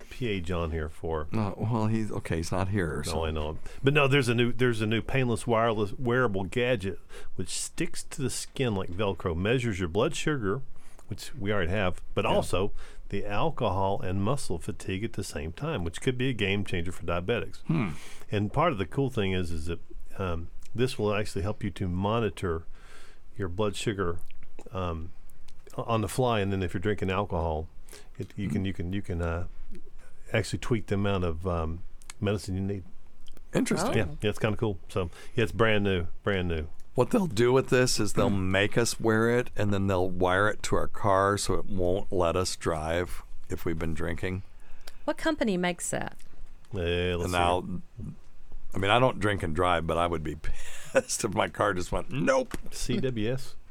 [0.00, 1.28] PA John here for?
[1.32, 2.36] No, well, he's okay.
[2.38, 3.02] He's not here.
[3.06, 3.24] No, So.
[3.24, 3.58] I know.
[3.82, 6.98] But no, there's a new there's a new painless wireless wearable gadget
[7.36, 10.60] which sticks to the skin like Velcro, measures your blood sugar,
[11.08, 12.72] which we already have, but also
[13.10, 16.92] the alcohol and muscle fatigue at the same time, which could be a game changer
[16.92, 17.58] for diabetics.
[17.66, 17.90] Hmm.
[18.30, 19.80] And part of the cool thing is is that
[20.18, 22.64] um, this will actually help you to monitor
[23.36, 24.18] your blood sugar
[24.72, 25.12] um,
[25.76, 27.68] on the fly, and then if you're drinking alcohol,
[28.18, 29.44] it, you can you can you can uh,
[30.32, 31.80] actually tweak the amount of um,
[32.20, 32.84] medicine you need.
[33.54, 33.96] Interesting.
[33.96, 34.78] Yeah, yeah, it's kind of cool.
[34.88, 36.66] So yeah, it's brand new, brand new.
[36.94, 40.48] What they'll do with this is they'll make us wear it and then they'll wire
[40.48, 44.42] it to our car so it won't let us drive if we've been drinking.
[45.04, 46.16] What company makes that?
[46.72, 47.64] Yeah, and now,
[48.74, 50.36] I mean, I don't drink and drive, but I would be
[50.92, 52.56] pissed if my car just went, nope.
[52.70, 53.54] CWS.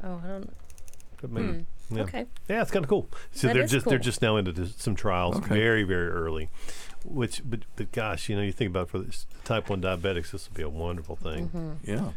[0.00, 0.56] Oh, I don't.
[1.20, 1.64] But maybe.
[1.88, 1.96] Hmm.
[1.96, 2.02] Yeah.
[2.04, 2.26] Okay.
[2.48, 3.08] Yeah, it's kind of cool.
[3.32, 5.56] So That they're is just they're just now into some trials, Okay.
[5.56, 6.50] very very early.
[7.04, 10.48] Which, but, but gosh, you know, you think about for this type one diabetics, this
[10.48, 11.48] would be a wonderful thing.
[11.48, 11.76] Mhm.
[11.82, 12.10] Yeah.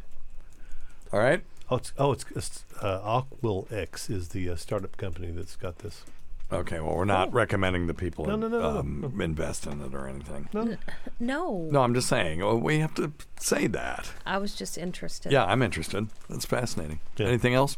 [1.13, 1.43] All right.
[1.69, 6.03] Oh, it's oh, it's, it's uh, AquilX is the uh, startup company that's got this.
[6.51, 9.79] Okay, well, we're not recommending the people No, no, no, no, no, um, invest in
[9.81, 10.49] it or anything.
[10.51, 10.77] No.
[11.17, 11.69] No.
[11.71, 14.11] No, I'm just saying, well, we have to say that.
[14.25, 15.31] I was just interested.
[15.31, 16.07] Yeah, I'm interested.
[16.29, 16.99] That's fascinating.
[17.17, 17.77] Anything else?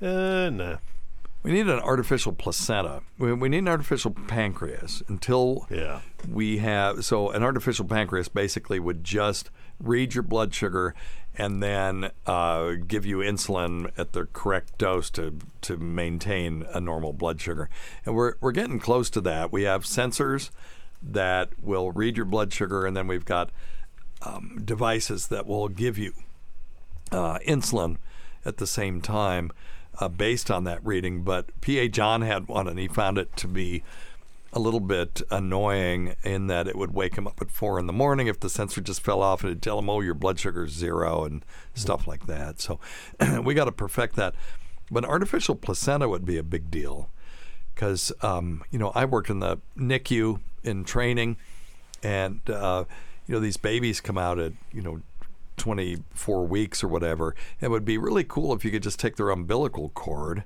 [0.00, 0.76] Uh, nah.
[1.42, 3.02] We need an artificial placenta.
[3.18, 6.02] We, we need an artificial pancreas until yeah.
[6.28, 7.04] we have.
[7.04, 9.50] So, an artificial pancreas basically would just
[9.82, 10.94] read your blood sugar
[11.36, 17.12] and then uh, give you insulin at the correct dose to, to maintain a normal
[17.12, 17.70] blood sugar.
[18.04, 19.50] And we're, we're getting close to that.
[19.50, 20.50] We have sensors
[21.02, 23.50] that will read your blood sugar, and then we've got
[24.20, 26.12] um, devices that will give you
[27.10, 27.96] uh, insulin
[28.44, 29.50] at the same time
[30.00, 31.22] uh, based on that reading.
[31.22, 33.82] But PA John had one, and he found it to be
[34.52, 37.92] a little bit annoying in that it would wake him up at four in the
[37.92, 40.72] morning if the sensor just fell off and it'd tell him, oh, your blood sugar's
[40.72, 42.60] zero and stuff like that.
[42.60, 42.78] So
[43.42, 44.34] we got to perfect that.
[44.90, 47.08] But an artificial placenta would be a big deal
[47.74, 51.38] because, um, you know, I worked in the NICU in training
[52.02, 52.84] and, uh,
[53.26, 55.00] you know, these babies come out at, you know,
[55.56, 57.34] 24 weeks or whatever.
[57.60, 60.44] It would be really cool if you could just take their umbilical cord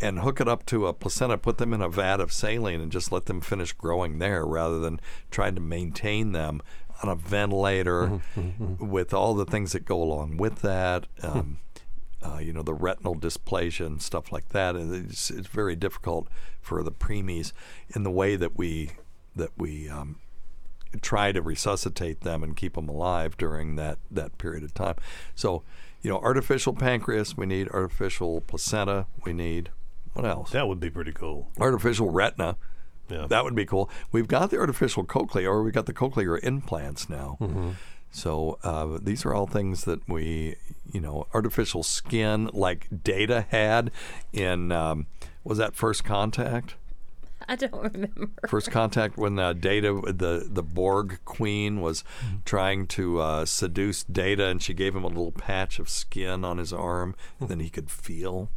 [0.00, 2.92] and hook it up to a placenta, put them in a vat of saline, and
[2.92, 6.60] just let them finish growing there rather than trying to maintain them
[7.02, 8.20] on a ventilator
[8.78, 11.06] with all the things that go along with that.
[11.22, 11.58] Um,
[12.22, 14.76] uh, you know, the retinal dysplasia and stuff like that.
[14.76, 16.28] And it's, it's very difficult
[16.60, 17.52] for the preemies
[17.94, 18.90] in the way that we
[19.34, 20.18] that we um,
[21.00, 24.96] try to resuscitate them and keep them alive during that, that period of time.
[25.34, 25.62] So,
[26.02, 29.70] you know, artificial pancreas, we need artificial placenta, we need
[30.14, 30.50] what else?
[30.50, 31.50] That would be pretty cool.
[31.58, 32.56] Artificial retina.
[33.08, 33.26] Yeah.
[33.28, 33.90] That would be cool.
[34.12, 37.38] We've got the artificial cochlea, or we've got the cochlear implants now.
[37.40, 37.74] Mhm.
[38.12, 40.56] So uh, these are all things that we,
[40.92, 43.90] you know, artificial skin, like Data had
[44.32, 45.06] in, um,
[45.44, 46.74] was that First Contact?
[47.48, 48.28] I don't remember.
[48.48, 52.04] First contact when uh, Data, the the Borg queen, was
[52.44, 56.58] trying to uh, seduce Data, and she gave him a little patch of skin on
[56.58, 58.50] his arm, and then he could feel.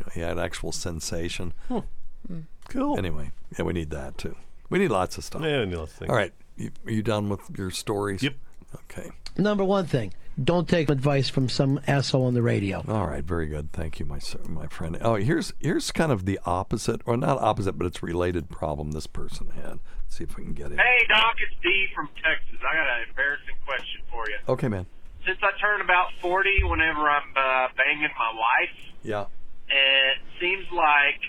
[0.00, 1.52] You know, he had actual sensation.
[1.68, 1.74] Hmm.
[1.78, 1.82] Hmm.
[2.26, 2.40] Hmm.
[2.68, 2.96] Cool.
[2.98, 4.34] Anyway, yeah, we need that too.
[4.70, 5.42] We need lots of stuff.
[5.42, 6.10] Yeah, we need lots of things.
[6.10, 8.22] All right, you, are you done with your stories?
[8.22, 8.34] Yep.
[8.74, 9.10] Okay.
[9.36, 10.12] Number one thing,
[10.42, 12.84] don't take advice from some asshole on the radio.
[12.88, 13.72] All right, very good.
[13.72, 14.96] Thank you, my sir, my friend.
[15.02, 19.06] Oh, here's here's kind of the opposite, or not opposite, but it's related problem this
[19.08, 19.80] person had.
[20.04, 20.78] Let's see if we can get it.
[20.78, 22.58] Hey, Doc, it's Dee from Texas.
[22.60, 24.36] I got an embarrassing question for you.
[24.48, 24.86] Okay, man.
[25.26, 29.24] since I turn about 40, whenever I'm uh, banging my wife, Yeah.
[29.70, 31.20] It seems like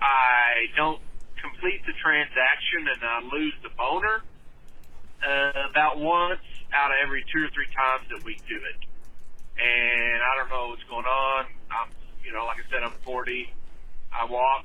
[0.00, 1.00] I don't
[1.40, 4.22] complete the transaction and I lose the boner
[5.24, 6.40] uh, about once
[6.72, 8.80] out of every two or three times that we do it.
[9.60, 11.44] And I don't know what's going on.
[11.68, 11.90] I'm,
[12.24, 13.52] you know, like I said, I'm 40.
[14.12, 14.64] I walk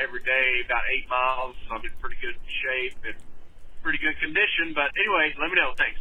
[0.00, 3.14] every day about eight miles, so I'm in pretty good shape and
[3.82, 4.74] pretty good condition.
[4.74, 5.72] But anyway, let me know.
[5.76, 6.00] Thanks.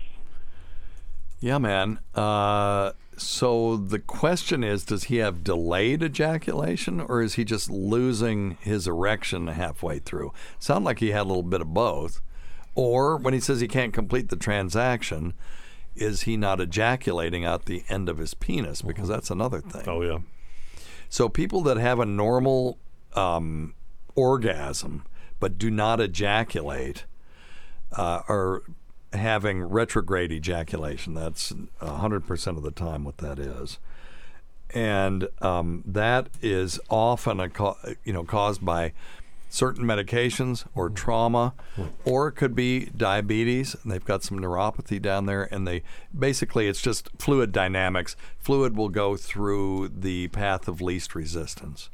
[1.39, 1.99] Yeah, man.
[2.15, 8.57] Uh, so the question is does he have delayed ejaculation or is he just losing
[8.62, 10.34] his erection halfway through?
[10.59, 12.22] Sound like he had a little bit of both.
[12.74, 15.34] Or when he says he can't complete the transaction,
[15.95, 18.82] is he not ejaculating out the end of his penis?
[18.82, 19.84] Because that's another thing.
[19.88, 20.20] Oh, yeah.
[21.09, 22.78] So people that have a normal
[23.14, 23.76] um,
[24.16, 25.03] orgasm
[25.41, 27.05] but do not ejaculate
[27.97, 28.64] uh, are
[29.14, 31.14] having retrograde ejaculation.
[31.14, 31.51] That's
[31.82, 33.80] 100% of the time what that is.
[34.74, 38.93] And um, that is often a co- you know caused by
[39.49, 41.53] certain medications or trauma,
[42.05, 43.76] or it could be diabetes.
[43.84, 45.84] And they've got some neuropathy down there, and they
[46.18, 48.16] basically it's just fluid dynamics.
[48.39, 51.89] Fluid will go through the path of least resistance,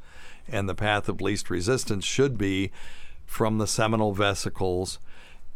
[0.47, 2.71] and the path of least resistance should be
[3.25, 4.99] from the seminal vesicles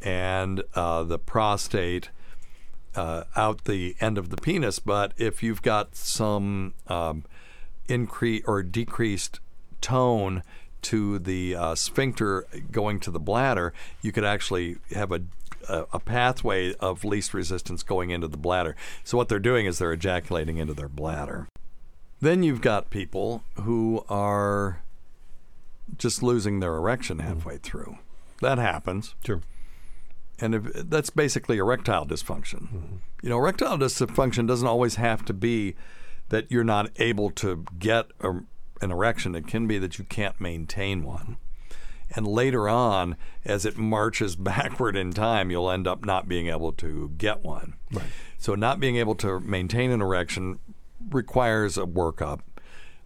[0.01, 2.09] and uh, the prostate
[2.95, 4.79] uh, out the end of the penis.
[4.79, 7.23] But if you've got some um,
[7.87, 9.39] increase or decreased
[9.79, 10.43] tone
[10.83, 15.21] to the uh, sphincter going to the bladder, you could actually have a
[15.69, 18.75] a, pathway of least resistance going into the bladder.
[19.03, 21.47] So what they're doing is they're ejaculating into their bladder.
[22.19, 24.81] Then you've got people who are
[25.97, 27.97] just losing their erection halfway through.
[28.41, 29.15] That happens.
[29.23, 29.41] Sure.
[30.41, 32.63] And if, that's basically erectile dysfunction.
[32.63, 32.95] Mm-hmm.
[33.21, 35.75] You know, erectile dysfunction doesn't always have to be
[36.29, 38.29] that you're not able to get a,
[38.81, 39.35] an erection.
[39.35, 41.37] It can be that you can't maintain one.
[42.13, 43.15] And later on,
[43.45, 47.75] as it marches backward in time, you'll end up not being able to get one.
[47.91, 48.05] Right.
[48.37, 50.59] So, not being able to maintain an erection
[51.09, 52.39] requires a workup.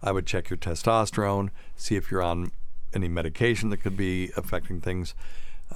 [0.02, 2.52] I would check your testosterone, see if you're on
[2.94, 5.14] any medication that could be affecting things.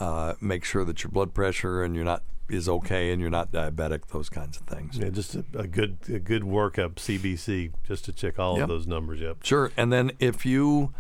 [0.01, 3.53] Uh, make sure that your blood pressure and you're not is okay and you're not
[3.53, 4.07] diabetic.
[4.09, 4.99] Those kinds of things.
[4.99, 8.63] Yeah, just a, a good a good workup CBC just to check all Yep.
[8.65, 9.21] of those numbers.
[9.21, 9.39] Yep.
[9.45, 9.71] Sure.
[9.77, 10.93] And then if you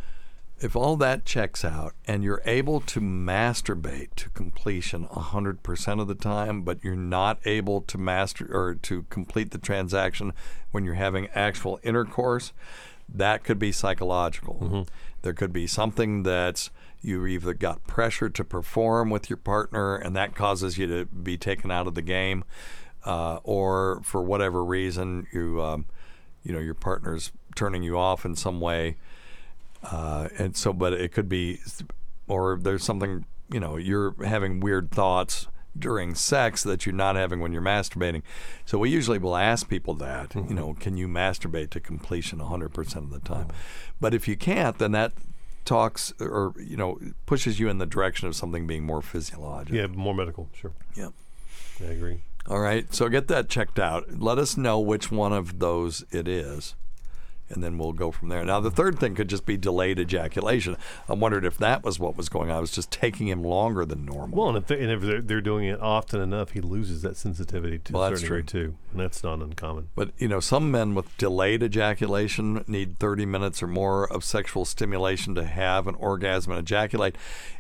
[0.61, 6.15] if all that checks out and you're able to masturbate to completion 100% of the
[6.15, 10.35] time but you're not able to master or to complete the transaction
[10.71, 12.53] when you're having actual intercourse
[13.09, 14.87] that could be psychological
[15.23, 16.69] there could be something that's
[17.03, 21.37] you either got pressure to perform with your partner and that causes you to be
[21.37, 22.45] taken out of the game
[23.05, 25.87] uh, or for whatever reason you um,
[26.43, 28.97] you know your partner's turning you off in some way
[29.85, 31.59] uh, and so but it could be
[32.29, 35.49] or there's something you know you're having weird thoughts
[35.79, 38.23] during sex that you're not having when you're masturbating.
[38.65, 42.97] So we usually will ask people that you know can you masturbate to completion 100%
[42.97, 43.49] of the time?
[44.01, 45.13] But if you can't then that
[45.65, 49.87] talks or you know pushes you in the direction of something being more physiological Yeah,
[49.87, 50.49] more medical.
[50.55, 50.73] Sure.
[50.97, 51.09] Yeah,
[51.81, 52.23] I agree.
[52.49, 54.19] all right, so get that checked out.
[54.19, 56.75] Let us know which one of those it is,
[57.51, 58.45] and then we'll go from there.
[58.45, 60.77] Now, the third thing could just be delayed ejaculation.
[61.09, 62.59] I wondered if that was what was going on.
[62.59, 64.39] It was just taking him longer than normal.
[64.39, 67.17] Well, and if, they, and if they're, they're doing it often enough, he loses that
[67.17, 69.89] sensitivity to Well, that's degree too, and that's not uncommon.
[69.95, 74.65] But you know, some men with delayed ejaculation need 30 minutes or more of sexual
[74.65, 77.17] stimulation to have an orgasm and ejaculate.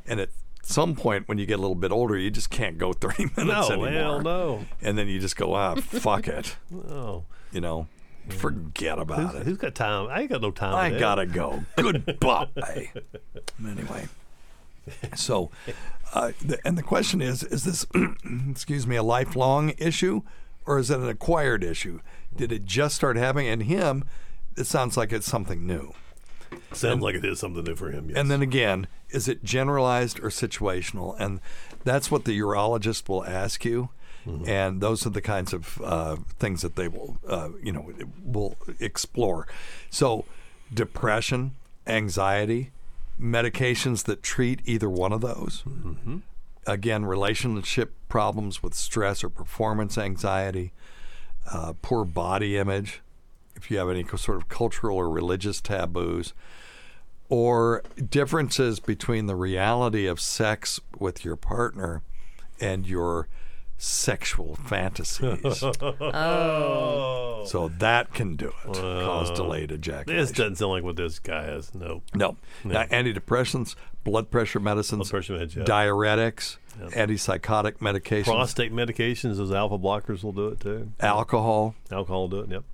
[0.06, 0.30] And at
[0.62, 3.68] some point, when you get a little bit older, you just can't go 30 minutes
[3.68, 3.90] No, anymore.
[3.90, 4.66] hell no.
[4.80, 6.56] And then you just go, ah, fuck it.
[6.70, 7.24] No.
[7.52, 7.88] You know,
[8.32, 9.46] forget about Who's, it.
[9.46, 10.08] who's got time?
[10.08, 10.74] I ain't got no time.
[10.74, 11.64] I gotta go.
[11.76, 12.90] Goodbye.
[13.66, 14.08] anyway,
[15.14, 15.50] so,
[16.14, 17.86] uh, the, and the question is: Is this,
[18.50, 20.22] excuse me, a lifelong issue,
[20.66, 22.00] or is it an acquired issue?
[22.34, 23.48] Did it just start happening?
[23.48, 24.04] And him,
[24.56, 25.92] it sounds like it's something new.
[26.72, 28.10] Sounds like it is something new for him.
[28.10, 28.18] Yes.
[28.18, 31.16] And then again, is it generalized or situational?
[31.18, 31.40] And
[31.84, 33.90] that's what the urologist will ask you.
[34.46, 37.92] And those are the kinds of uh, things that they will, uh, you know,
[38.22, 39.46] will explore.
[39.90, 40.24] So,
[40.72, 41.52] depression,
[41.86, 42.70] anxiety,
[43.20, 45.62] medications that treat either one of those.
[46.66, 50.72] Again, relationship problems with stress or performance anxiety,
[51.50, 53.00] uh, poor body image,
[53.56, 56.32] if you have any sort of cultural or religious taboos,
[57.28, 62.02] or differences between the reality of sex with your partner
[62.60, 63.28] and your
[63.82, 65.64] sexual fantasies.
[65.82, 67.44] Oh.
[67.46, 68.74] So that can do it.
[68.74, 70.20] cause delayed ejaculation.
[70.22, 71.74] This doesn't sound like what this guy has.
[71.74, 72.02] No.
[72.14, 72.36] No.
[72.64, 73.74] Now, antidepressants,
[74.04, 75.64] blood pressure medicines, pressure meds, yeah.
[75.64, 76.90] diuretics, Yep.
[76.92, 80.92] antipsychotic medications, Prostate medications, those alpha blockers will do it too.
[81.00, 81.74] alcohol.
[81.90, 82.50] Alcohol will do it.
[82.50, 82.64] Yep.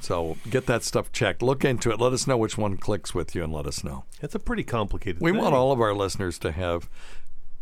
[0.00, 1.42] So get that stuff checked.
[1.42, 2.00] Look into it.
[2.00, 4.04] Let us know which one clicks with you and let us know.
[4.22, 5.20] It's a pretty complicated.
[5.20, 5.40] We thing.
[5.40, 6.88] want all of our listeners to have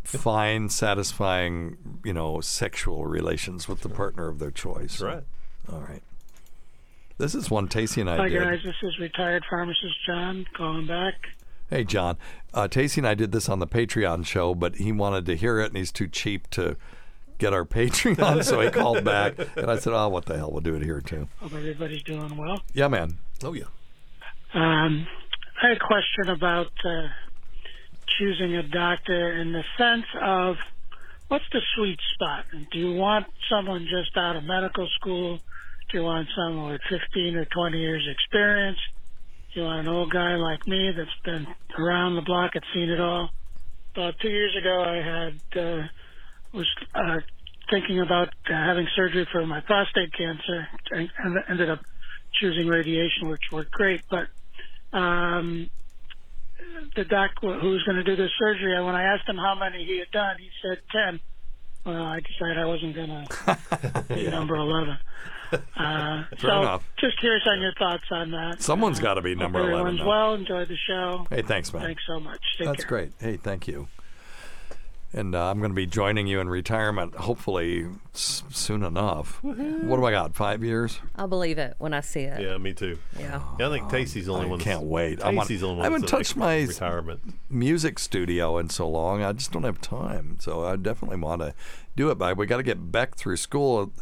[0.07, 4.99] fine, satisfying, you know, sexual relations with the partner of their choice.
[4.99, 5.23] That's right.
[5.71, 6.01] All right.
[7.17, 8.43] This is one Tacey and I Hi did.
[8.43, 11.15] guys, this is retired pharmacist John calling back.
[11.69, 12.17] Hey, John.
[12.53, 15.59] Uh, Tacey and I did this on the Patreon show, but he wanted to hear
[15.59, 16.77] it, and he's too cheap to
[17.39, 19.33] get our Patreon, so he called back.
[19.57, 20.51] And I said, oh, what the hell?
[20.51, 21.27] We'll do it here, too.
[21.39, 22.61] Hope everybody's doing well.
[22.73, 23.17] Yeah, man.
[23.43, 23.65] Oh, yeah.
[24.53, 25.07] Um,
[25.61, 27.07] I had a question about uh,
[28.19, 30.55] choosing a doctor in the sense of
[31.27, 32.45] what's the sweet spot?
[32.71, 35.39] Do you want someone just out of medical school?
[35.91, 38.77] Do you want someone with 15 or 20 years experience?
[39.53, 41.47] Do you want an old guy like me that's been
[41.77, 43.29] around the block and seen it all?
[43.95, 45.87] About two years ago, I had uh,
[46.53, 47.17] was uh,
[47.71, 51.09] thinking about uh, having surgery for my prostate cancer, and,
[51.49, 51.79] ended up
[52.39, 54.01] choosing radiation, which worked great.
[54.09, 54.27] But
[54.97, 55.69] um,
[56.95, 59.55] the doc who was going to do the surgery, and when I asked him how
[59.55, 61.19] many he had done, he said ten.
[61.85, 63.09] Well, I decided I wasn't going
[64.09, 64.29] to Yeah.
[64.31, 64.97] number eleven.
[65.77, 66.83] Uh, so, enough.
[66.99, 68.61] just curious on your thoughts on that.
[68.61, 69.75] Someone's Uh, got to be number 11.
[69.79, 70.05] Everyone's though.
[70.09, 70.33] well.
[70.33, 71.25] Enjoy the show.
[71.29, 71.83] Hey, thanks, man.
[71.83, 72.41] Thanks so much.
[72.57, 72.89] Take That's care.
[72.89, 73.11] great.
[73.21, 73.87] Hey, thank you.
[75.13, 79.41] And uh, I'm going to be joining you in retirement, hopefully s- soon enough.
[79.41, 80.35] What do I got?
[80.35, 80.99] Five years?
[81.15, 82.41] I'll believe it when I see it.
[82.41, 82.99] Yeah, me too.
[83.17, 83.41] Yeah.
[83.57, 84.59] Yeah, I think Tacey's the only I one.
[84.59, 85.21] can't wait.
[85.21, 85.91] I want- Tacey's the only I one.
[85.93, 87.21] haven't that's touched my retirement.
[87.49, 89.23] music studio in so long.
[89.23, 90.37] I just don't have time.
[90.41, 91.53] So I definitely want to
[91.95, 92.15] do it.
[92.15, 93.93] But we got to get back through school.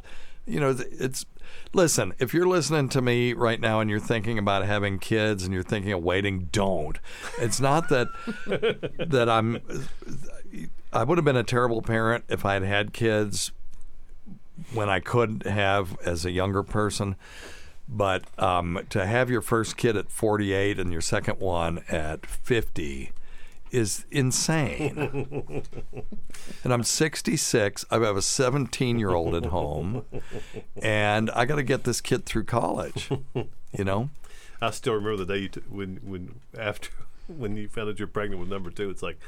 [0.47, 1.23] You know, it's
[1.71, 2.13] listen.
[2.17, 5.61] If you're listening to me right now and you're thinking about having kids and you're
[5.63, 6.97] thinking of waiting, don't.
[7.39, 8.07] It's not that
[9.07, 9.59] that I'm.
[10.95, 13.51] I would have been a terrible parent if I had had kids
[14.73, 17.17] when I could have as a younger person.
[17.87, 23.11] But um, to have your first kid at 48 and your second one at 50
[23.71, 25.63] is insane.
[26.63, 27.85] and I'm 66.
[27.91, 30.05] I have a 17 year old at home,
[30.81, 33.09] and I got to get this kid through college.
[33.77, 34.09] You know?
[34.61, 36.89] I still remember the day you t- when when after
[37.27, 38.89] when you found out you're pregnant with number two.
[38.89, 39.19] It's like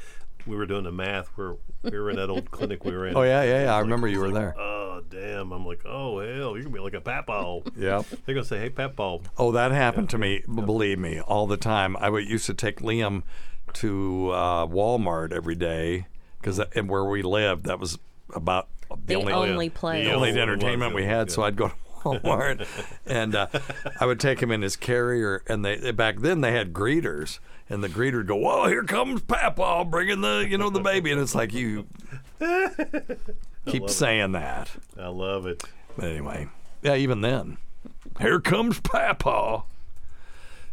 [0.46, 1.28] we were doing the math.
[1.36, 3.16] Where we were in that old clinic we were in.
[3.16, 3.72] Oh, yeah, yeah, yeah.
[3.72, 4.54] I Like, remember it's you were like, there.
[4.58, 5.52] Oh damn!
[5.52, 7.62] I'm like, oh hell, you're gonna be like a papaw.
[7.76, 8.06] Yep.
[8.26, 9.20] They're gonna say, hey papaw.
[9.36, 10.42] Oh, that happened to me.
[10.46, 11.96] b Believe me, all the time.
[11.98, 13.22] I would used to take Liam
[13.74, 16.06] to uh, Walmart every day
[16.40, 17.98] because and where we lived, that was
[18.34, 18.68] about
[19.06, 20.06] The only place.
[20.06, 21.30] the only The entertainment we had.
[21.30, 21.74] So I'd go to
[22.04, 22.66] Walmart,
[23.06, 23.46] and uh,
[24.00, 25.42] I would take him in his carrier.
[25.48, 27.38] And they back then they had greeters,
[27.68, 31.10] and the greeter would go, "Well, here comes Papa bringing the you know the baby,"
[31.12, 31.86] and it's like you
[32.40, 33.90] keep love it.
[33.90, 34.70] saying that.
[34.98, 35.62] I love it.
[35.96, 36.48] But anyway,
[36.82, 37.58] yeah, even then,
[38.20, 39.62] here comes Papa.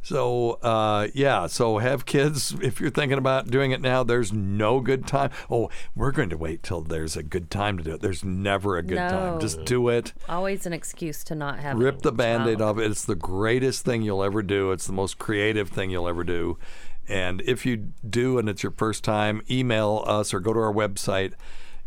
[0.05, 4.03] So uh, yeah, so have kids if you're thinking about doing it now.
[4.03, 5.31] There's no good time.
[5.49, 8.01] Oh, we're going to wait till there's a good time to do it.
[8.01, 9.33] There's never a good time.
[9.33, 9.39] No.
[9.39, 10.13] Just do it.
[10.29, 12.77] Always an excuse to not have Rip the band-aid off.
[12.77, 14.71] It's the greatest thing you'll ever do.
[14.71, 16.59] It's the most creative thing you'll ever do.
[17.07, 17.77] And if you
[18.07, 21.33] do and it's your first time, email us or go to our website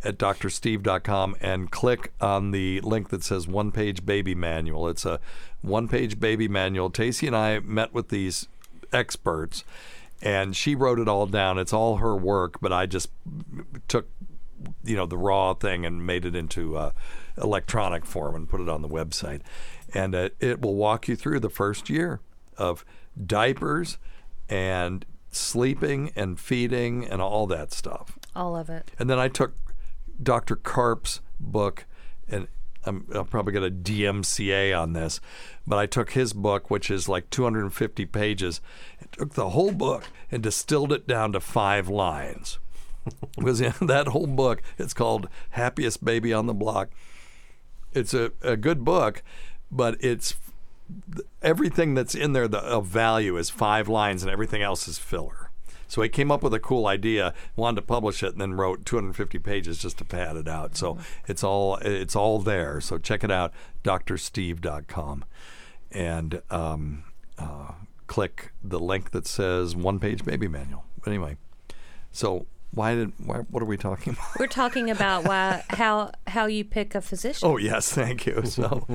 [0.05, 4.89] at drsteve.com and click on the link that says one page baby manual.
[4.89, 5.21] It's a
[5.61, 6.91] one page baby manual.
[6.91, 8.49] Tacey and I met with these
[8.93, 9.65] experts
[10.23, 11.59] and she wrote it all down.
[11.59, 13.11] It's all her work, but I just
[13.87, 14.09] took
[14.85, 16.91] you know the raw thing and made it into uh,
[17.37, 19.41] electronic form and put it on the website.
[19.95, 22.21] And uh, it will walk you through the first year
[22.57, 22.85] of
[23.25, 23.99] diapers
[24.49, 28.19] and sleeping and feeding and all that stuff.
[28.35, 28.91] All of it.
[28.99, 29.55] And then I took
[30.23, 30.57] Dr.
[30.57, 31.87] Karp's book,
[32.29, 32.49] and
[32.85, 35.21] I'm, I'll probably get a DMCA on this,
[35.67, 38.61] but I took his book, which is like 250 pages,
[39.01, 42.59] and took the whole book and distilled it down to five lines.
[43.37, 46.91] because in that whole book, it's called Happiest Baby on the Block.
[47.93, 49.23] It's a, a good book,
[49.71, 50.35] but it's
[51.43, 55.48] everything that's in there the, of value is five lines, and everything else is filler.
[55.89, 58.85] So he came up with a cool idea, wanted to publish it, and then wrote
[58.85, 60.77] 250 pages just to pad it out.
[60.77, 62.81] So it's all it's all there.
[62.81, 63.53] So check it out,
[63.85, 65.25] drsteve.com,
[65.91, 67.05] and um,
[67.39, 67.73] uh,
[68.07, 70.85] click the link that says one page baby manual.
[71.03, 71.37] But anyway,
[72.13, 73.13] so Why did?
[73.25, 74.39] Why, what are we talking about?
[74.39, 77.49] We're talking about why how how you pick a physician.
[77.49, 78.45] Oh yes, thank you.
[78.45, 78.87] So,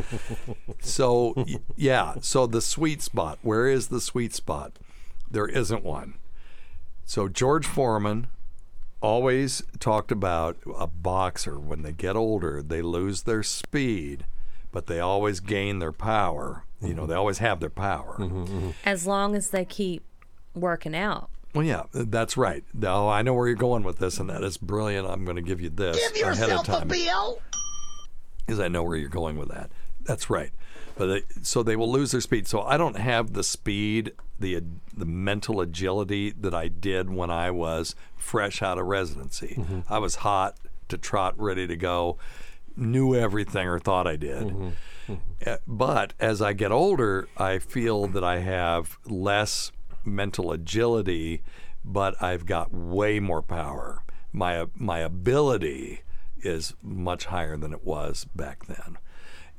[0.79, 1.33] so
[1.75, 2.15] yeah.
[2.21, 3.39] So the sweet spot.
[3.41, 4.77] Where is the sweet spot?
[5.29, 6.13] There isn't one.
[7.05, 8.27] So George Foreman
[9.01, 14.25] always talked about a boxer when they get older, they lose their speed,
[14.71, 16.63] but they always gain their power.
[16.81, 17.11] You know, mm-hmm.
[17.11, 18.15] they always have their power.
[18.17, 18.69] Mm-hmm, mm-hmm.
[18.85, 20.03] As long as they keep
[20.55, 21.29] working out.
[21.53, 22.63] Well, yeah, that's right.
[22.73, 25.07] Now I know where you're going with this, and that is brilliant.
[25.07, 29.09] I'm going to give you this give ahead of time because I know where you're
[29.09, 29.69] going with that.
[30.01, 30.51] That's right.
[30.95, 32.47] But they, so they will lose their speed.
[32.47, 34.61] So I don't have the speed, the
[34.95, 39.55] the mental agility that I did when I was fresh out of residency.
[39.57, 39.79] Mm-hmm.
[39.91, 40.57] I was hot
[40.89, 42.17] to trot, ready to go,
[42.75, 44.53] knew everything or thought I did.
[45.45, 49.71] Uh, But as I get older, I feel that I have less
[50.05, 51.41] mental agility,
[51.83, 54.03] but I've got way more power.
[54.31, 56.01] My my ability
[56.41, 58.97] is much higher than it was back then.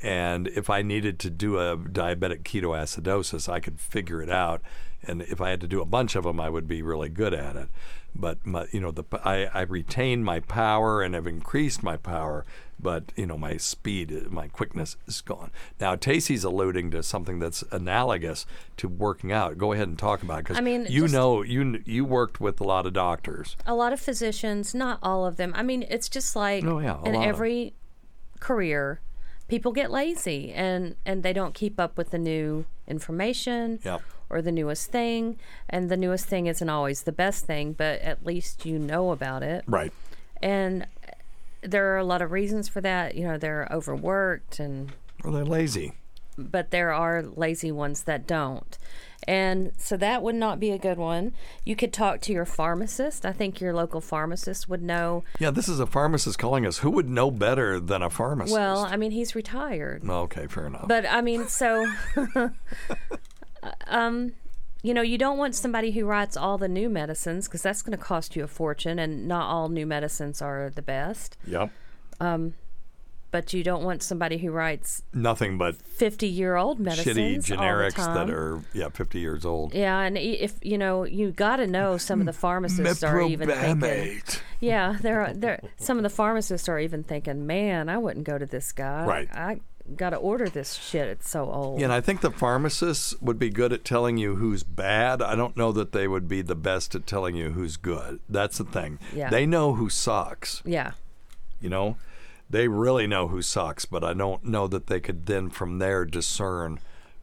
[0.03, 4.61] And if I needed to do a diabetic ketoacidosis, I could figure it out.
[5.07, 7.35] And if I had to do a bunch of them, I would be really good
[7.35, 7.69] at it.
[8.15, 12.45] But my, you know, the I, I retained my power and have increased my power,
[12.79, 15.51] but you know, my speed, my quickness is gone.
[15.81, 19.59] Now, Tacey's alluding to something that's analogous to working out.
[19.59, 22.61] Go ahead and talk about it because I mean, you know, you you worked with
[22.61, 23.57] a lot of doctors.
[23.67, 25.53] a lot of physicians, not all of them.
[25.57, 27.75] I mean, it's just like Oh, yeah, in every
[28.39, 29.01] career,
[29.55, 34.03] people get lazy and and they don't keep up with the new information Yep.
[34.29, 35.39] or the newest thing.
[35.71, 39.43] And the newest thing isn't always the best thing, but at least you know about
[39.45, 39.63] it.
[39.69, 39.93] Right.
[40.43, 40.87] And
[41.63, 43.15] there are a lot of reasons for that.
[43.15, 44.93] You know, they're overworked and
[45.23, 45.93] Or they're lazy.
[46.37, 48.79] But there are lazy ones that don't.
[49.27, 51.33] And so that would not be a good one.
[51.65, 53.25] You could talk to your pharmacist.
[53.25, 55.25] I think your local pharmacist would know.
[55.39, 56.79] Yeah, this is a pharmacist calling us.
[56.79, 58.55] Who would know better than a pharmacist?
[58.55, 60.09] Well, I mean, he's retired.
[60.09, 60.89] okay, fair enough.
[60.89, 61.91] But I mean, so
[63.87, 64.33] um
[64.83, 67.97] you know, you don't want somebody who writes all the new medicines because that's going
[67.97, 71.39] to cost you a fortune and not all new medicines are the best.
[71.47, 71.71] Yep.
[72.21, 72.55] Um
[73.35, 77.17] but you don't want somebody who writes Nothing but 50-year-old medicines
[77.49, 79.75] shitty all the generics that are yeah 50 years old.
[79.75, 83.49] Yeah, and if you know, you got to know some of the pharmacists are even
[83.49, 84.21] thinking.
[84.61, 85.61] Yeah, there are there.
[85.79, 89.05] Some of the pharmacists are even thinking, "Man, I wouldn't go to this guy.
[89.05, 89.29] Right.
[89.33, 89.59] I
[89.97, 91.09] got to order this shit.
[91.09, 94.37] It's so old." Yeah, and I think the pharmacists would be good at telling you
[94.37, 95.23] who's bad.
[95.23, 98.21] I don't know that they would be the best at telling you who's good.
[98.29, 99.01] That's the thing.
[99.13, 99.29] Yeah.
[99.29, 100.63] They know who sucks.
[100.65, 100.93] Yeah.
[101.61, 101.97] You know,
[102.51, 106.05] they really know who sucks, but I don't know that they could then from there
[106.05, 106.79] discern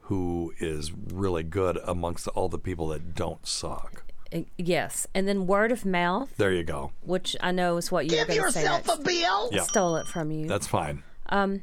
[0.06, 4.02] who is really good amongst all the people that don't suck.
[4.32, 6.92] Uh, Yes, and then word of mouth, There you go.
[7.02, 9.02] which I know is what you were going to say next.
[9.04, 9.48] bill.
[9.52, 9.62] Yeah.
[9.62, 10.46] Stole it from you.
[10.48, 11.02] That's fine.
[11.28, 11.62] um,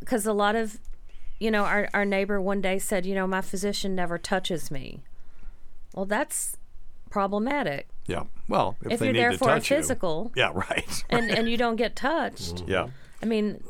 [0.00, 0.78] because a lot of,
[1.40, 5.02] you know, our our neighbor one day said, you know, my physician never touches me.
[5.94, 6.56] Well, that's
[7.10, 7.88] problematic.
[8.06, 8.24] Yeah.
[8.48, 10.32] Well, if, If they you're need there to for a touch you- physical.
[10.36, 11.04] Yeah, right.
[11.10, 12.62] and and you don't get touched.
[12.68, 12.88] Yeah.
[13.22, 13.62] I mean,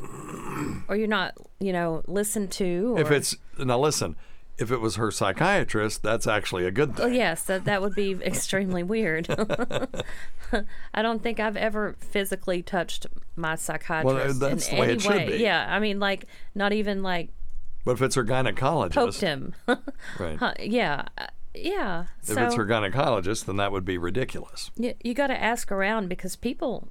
[0.89, 2.95] or you're not, you know, listened to.
[2.97, 4.17] Or, If it's now listen,
[4.59, 7.05] if it was her psychiatrist, that's actually a good thing.
[7.07, 9.29] Well, yes, that that would be extremely weird.
[10.95, 13.07] I don't think I've ever physically touched
[13.37, 15.27] my psychiatrist that's in the way any it should way.
[15.27, 15.37] be.
[15.45, 16.25] Yeah, I mean, like
[16.57, 17.31] not even like
[17.85, 19.55] But if it's her gynecologist, poked him.
[20.19, 20.37] right?
[20.37, 21.05] Huh, yeah,
[21.55, 22.05] yeah.
[22.23, 24.71] If so it's her gynecologist, then that would be ridiculous.
[24.77, 26.89] you, you got to ask around because people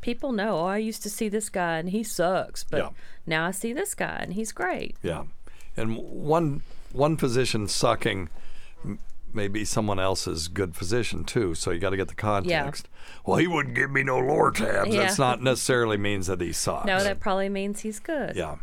[0.00, 0.60] people know.
[0.60, 2.88] Oh, I used to see this guy and he sucks, but Yeah.
[3.26, 4.96] now I see this guy and he's great.
[5.02, 5.24] Yeah,
[5.76, 6.62] and one
[6.92, 8.28] one physician sucking
[8.84, 8.98] m-
[9.32, 11.54] may be someone else's good physician too.
[11.54, 12.88] So you got to get the context.
[13.26, 14.92] Well, he wouldn't give me no Lortabs.
[14.92, 15.00] Yeah.
[15.02, 16.86] That's not necessarily means that he sucks.
[16.86, 18.36] No, that probably means he's good.
[18.36, 18.56] yeah.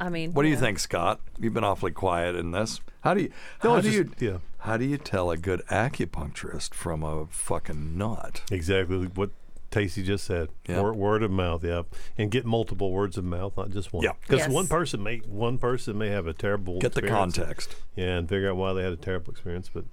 [0.00, 0.60] I mean, What do you yeah.
[0.60, 1.20] think, Scott?
[1.40, 2.80] You've been awfully quiet in this.
[3.00, 3.30] How do you
[3.64, 4.38] No, how it's do you yeah.
[4.58, 8.42] How do you tell a good acupuncturist from a fucking nut?
[8.50, 9.30] Exactly what
[9.70, 10.48] Tacey just said.
[10.66, 10.80] Yeah.
[10.80, 11.82] Word, word of mouth, yeah,
[12.16, 14.02] and get multiple words of mouth, not just one.
[14.02, 14.12] Yeah.
[14.22, 14.48] because Yes.
[14.50, 17.36] one person may one person may have a terrible Get the experience.
[17.36, 17.76] context.
[17.94, 19.70] Yeah, and figure out why they had a terrible experience.
[19.72, 19.84] But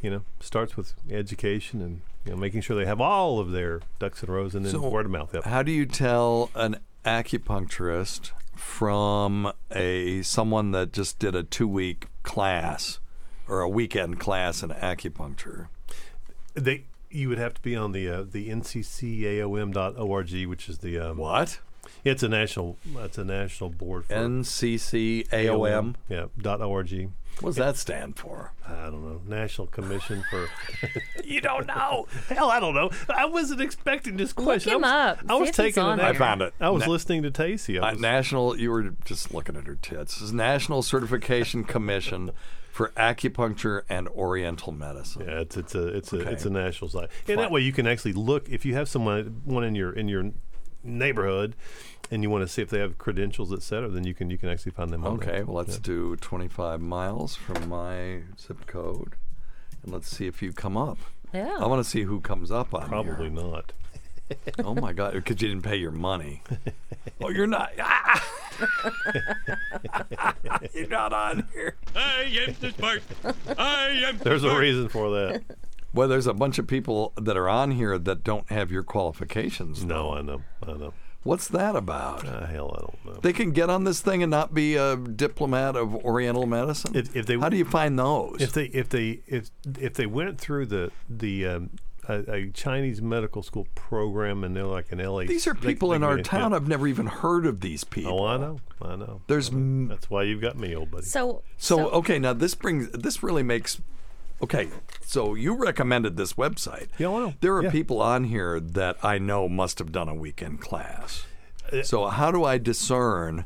[0.00, 3.82] you know, starts with education and you know making sure they have all of their
[3.98, 5.34] ducks in rows, and then So, word of mouth.
[5.34, 5.44] Yep.
[5.44, 12.06] How do you tell an acupuncturist from a someone that just did a two week
[12.22, 12.98] class
[13.48, 15.68] or a weekend class in acupuncture?
[16.54, 21.16] They you would have to be on the uh, the nccaom.org, which is the um,
[21.16, 21.60] What?
[22.04, 22.76] It's a national.
[22.96, 25.94] It's a national board for NCCAOM.
[26.08, 26.26] Yeah.
[26.40, 27.10] Dot org.
[27.40, 28.52] What does that stand for?
[28.66, 29.20] I don't know.
[29.26, 30.48] National Commission for.
[31.24, 32.08] you don't know?
[32.28, 32.90] Hell, I don't know.
[33.08, 34.72] I wasn't expecting this question.
[34.74, 35.24] him I was, up.
[35.28, 35.82] I See was if he's taking.
[35.84, 36.06] on an there.
[36.08, 36.52] I found it.
[36.60, 37.78] I was Na- listening to Tacey.
[37.78, 40.14] I Uh, national, you were just looking at her tits.
[40.14, 42.32] This is National Certification Commission
[42.78, 45.24] for Acupuncture and Oriental Medicine.
[45.26, 47.36] Yeah, it's it's a it's a it's a national site, and Fine.
[47.38, 50.30] that way you can actually look if you have someone one in your in your
[50.84, 51.56] neighborhood,
[52.12, 53.88] and you want to see if they have credentials, et cetera.
[53.88, 55.04] Then you can you can actually find them.
[55.04, 55.28] on there.
[55.28, 55.80] Okay, well, let's Yeah.
[55.82, 59.16] do 25 miles from my zip code,
[59.82, 60.98] and let's see if you come up.
[61.34, 61.56] Yeah.
[61.58, 63.72] I want to see who comes up on Probably not.
[64.64, 66.42] Oh my God, because you didn't pay your money.
[67.20, 67.72] oh, you're not.
[67.78, 68.24] Ah!
[70.74, 71.76] you're not on here.
[71.94, 73.02] I am the smart.
[73.56, 74.18] I am.
[74.18, 75.42] There's a reason for that.
[75.94, 79.84] Well, there's a bunch of people that are on here that don't have your qualifications.
[79.84, 80.92] No, I know, I know.
[81.24, 82.26] What's that about?
[82.26, 83.20] Uh, hell, I don't know.
[83.20, 86.94] They can get on this thing and not be a diplomat of Oriental medicine.
[86.94, 88.40] If, if they How do you find those?
[88.40, 91.70] if they if they if if they went through the the um,
[92.08, 95.24] a, a Chinese medical school program and they're like an LA.
[95.24, 96.50] These are people they in can our be- town.
[96.50, 96.56] yeah.
[96.56, 98.20] I've never even heard of these people.
[98.20, 99.20] Oh, I know, I know.
[99.26, 101.04] There's m- That's why you've got me, old buddy.
[101.06, 103.80] So, So okay, now this brings this really makes
[104.42, 104.68] okay.
[105.02, 106.88] So you recommended this website.
[106.98, 107.34] Yeah, I know.
[107.40, 107.70] There are Yeah.
[107.70, 111.24] people on here that I know must have done a weekend class.
[111.72, 113.44] Uh, So how do I discern?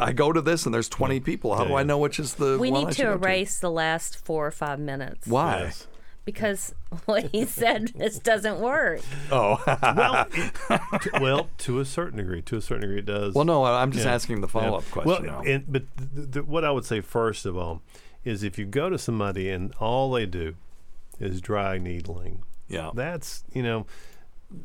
[0.00, 1.54] I go to this and there's 20 people.
[1.54, 3.26] How Yeah, do I know which is the we one need I should to go
[3.26, 5.26] erase the last four or five minutes.
[5.26, 5.60] Why?
[5.64, 5.86] Yes.
[6.28, 6.74] Because
[7.06, 9.00] what he said this doesn't work.
[9.32, 9.58] Oh.
[9.66, 10.52] well, it-
[11.00, 13.32] to, well, to a certain degree, to a certain degree, it does.
[13.34, 14.12] Well, no, I'm just Yeah.
[14.12, 14.92] asking the follow-up Yeah.
[14.92, 15.50] question Well, now.
[15.50, 17.80] and, but th- th- what I would say first of all
[18.26, 20.56] is if you go to somebody and all they do
[21.18, 22.90] is dry needling, Yeah.
[22.92, 23.86] that's you know.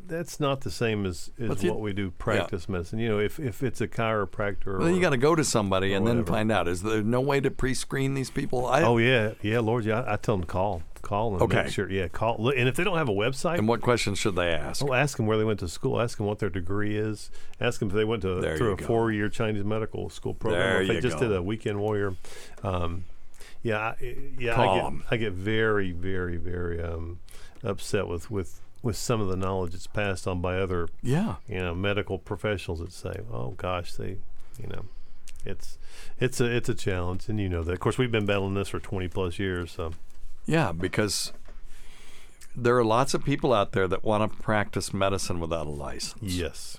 [0.06, 2.98] That's not the same as, as you- what we do practice medicine.
[2.98, 5.44] You know, if, if it's a chiropractor, Well, then you or- got to go to
[5.44, 6.68] somebody or and then find out.
[6.68, 8.66] Is there no way to pre-screen these people?
[8.66, 10.00] I, Oh yeah, yeah, Lord, yeah.
[10.00, 11.62] I, I tell them to call, call and Okay.
[11.64, 11.88] make sure.
[11.90, 12.50] Yeah, call.
[12.50, 14.82] And if they don't have a website, And what questions should they ask?
[14.84, 16.00] Well, ask them where they went to school.
[16.00, 17.30] Ask them what their degree is.
[17.60, 18.84] Ask them if they went to There through a go.
[18.86, 20.60] four-year Chinese medical school program.
[20.60, 21.28] There or if they just go.
[21.28, 22.14] did a weekend warrior.
[22.62, 23.04] Um,
[23.62, 24.54] yeah, I, yeah.
[24.54, 25.00] Call I get.
[25.12, 27.20] I get very, very, very um,
[27.62, 31.36] upset with, with with some of the knowledge that's passed on by other Yeah.
[31.48, 34.18] you know medical professionals that say, "Oh gosh, they,
[34.60, 34.84] you know."
[35.46, 35.76] It's
[36.18, 37.72] it's a it's a challenge, and you know that.
[37.72, 39.72] Of course, we've been battling this for twenty plus years.
[39.72, 39.92] So
[40.46, 41.32] Yeah, because
[42.56, 46.34] there are lots of people out there that want to practice medicine without a license.
[46.34, 46.78] yes,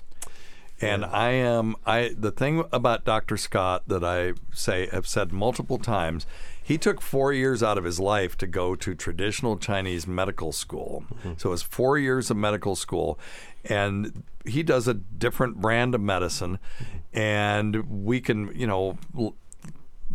[0.80, 3.36] And I am I the thing about Dr.
[3.36, 6.26] Scott that I say have said multiple times,
[6.62, 11.04] he took 4 years out of his life to go to traditional Chinese medical school.
[11.14, 11.32] Mm-hmm.
[11.36, 13.18] So it's 4 years of medical school
[13.64, 17.18] and he does a different brand of medicine mm-hmm.
[17.18, 19.34] and we can, you know, l-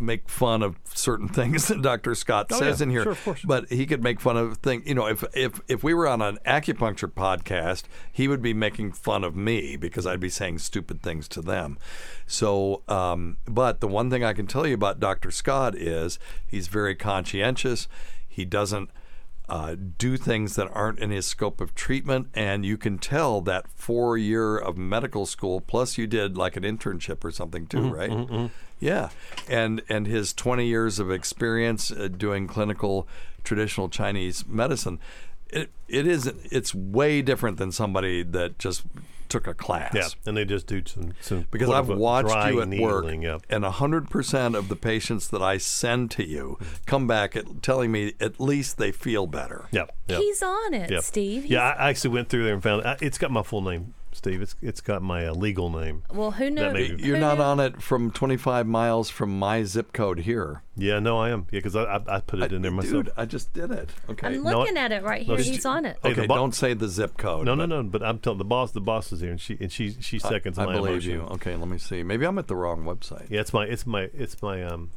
[0.02, 2.16] make fun of certain things that Dr.
[2.16, 2.84] Scott Oh, says yeah.
[2.84, 3.04] in here.
[3.04, 3.41] Sure, of course.
[3.43, 4.88] But he could make fun of things.
[4.88, 8.91] You know, if if if we were on an acupuncture podcast, he would be making
[8.93, 11.78] fun of me because I'd be saying stupid things to them.
[12.28, 15.32] So, um, but the one thing I can tell you about Dr.
[15.32, 17.88] Scott is he's very conscientious.
[18.28, 18.89] He doesn't.
[19.52, 23.68] Uh, do things that aren't in his scope of treatment, and you can tell that
[23.76, 27.91] four year of medical school plus you did like an internship or something too, Mhm,
[27.91, 28.10] right?
[28.12, 28.49] mhm, mhm.
[28.80, 29.10] Yeah,
[29.49, 33.06] and and his 20 years of experience uh, doing clinical
[33.43, 34.99] traditional Chinese medicine,
[35.49, 38.84] it it is it's way different than somebody that just
[39.32, 39.93] took a class.
[39.95, 43.23] yeah, and they just do some some Because I've watched dry you at work, needling,
[43.23, 43.39] yeah.
[43.49, 47.91] and hundred percent of the patients that I send to you come back at, telling
[47.91, 49.65] me at least they feel better.
[49.71, 50.17] Yeah, yeah.
[50.19, 50.99] He's on it, Yeah.
[50.99, 51.43] Steve.
[51.43, 53.61] He's- Yeah, I I actually went through there and found uh, it's got my full
[53.61, 54.41] name, Steve.
[54.41, 56.03] It's it's got my uh, legal name.
[56.14, 56.74] well, who knows?
[56.74, 60.20] may be- You're who not knew- on it from 25 miles from my zip code
[60.20, 60.64] here.
[60.76, 61.47] Yeah, no, I am.
[61.51, 63.05] Yeah, because I, I I put it in there myself.
[63.05, 63.89] Dude, I just did it.
[64.09, 64.28] Okay.
[64.28, 65.38] I'm No, looking at it right here.
[65.41, 65.97] she- He's on it.
[66.03, 67.45] Hey, Okay, bo- don't say the zip code.
[67.45, 67.84] No, no, but no.
[67.84, 68.72] But I'm telling the boss.
[68.72, 71.12] The boss is here, and she and she she seconds I, my believe emotion.
[71.12, 71.22] you.
[71.36, 72.03] Okay, let me see.
[72.03, 73.30] Maybe I'm at the wrong website.
[73.30, 74.91] Yeah, it's my it's my it's my um.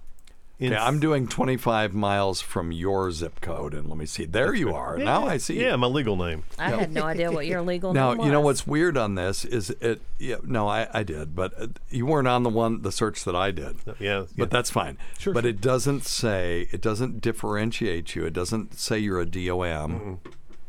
[0.57, 4.25] Okay, ins- I'm doing 25 miles from your zip code, and let me see.
[4.25, 4.97] There you are.
[4.99, 5.61] Yeah, now I see.
[5.61, 5.79] Yeah, you.
[5.79, 6.45] my legal name.
[6.59, 8.25] I had no idea what your legal Now name was.
[8.25, 10.01] Now you know what's weird on this is it.
[10.19, 13.35] Yeah, no, I, I did, but uh, you weren't on the one the search that
[13.35, 13.77] I did.
[13.87, 14.25] Yeah, yeah.
[14.37, 14.97] But that's fine.
[15.19, 18.25] Sure, but it doesn't say it doesn't differentiate you.
[18.25, 20.21] It doesn't say you're a DOM.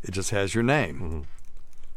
[0.03, 0.95] It just has your name.
[0.95, 1.21] Mm-hmm.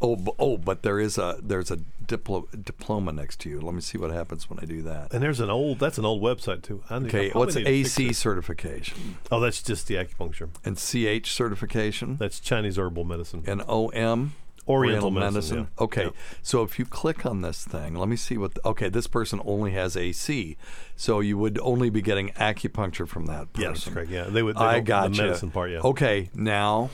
[0.01, 3.61] Oh, oh, but there is a there's a diplo- diploma next to you.
[3.61, 5.12] Let me see what happens when I do that.
[5.12, 6.82] And there's an old that's an old website too.
[6.90, 10.51] Okay, what's fix AC certification Oh, that's just the acupuncture.
[10.64, 13.42] and CH certification That's Chinese herbal medicine.
[13.46, 14.34] and OM?
[14.68, 15.84] Oriental medicine, yeah.
[15.84, 16.11] Okay, Yeah.
[16.42, 18.53] so if you click on this thing, let me see what.
[18.66, 20.59] okay, this person only has AC,
[20.94, 23.62] so you would only be getting acupuncture from that person.
[23.62, 24.11] Yeah, that's correct.
[24.11, 25.78] Yeah, they would- they I don't- the medicine part, yeah.
[25.80, 26.90] Okay, now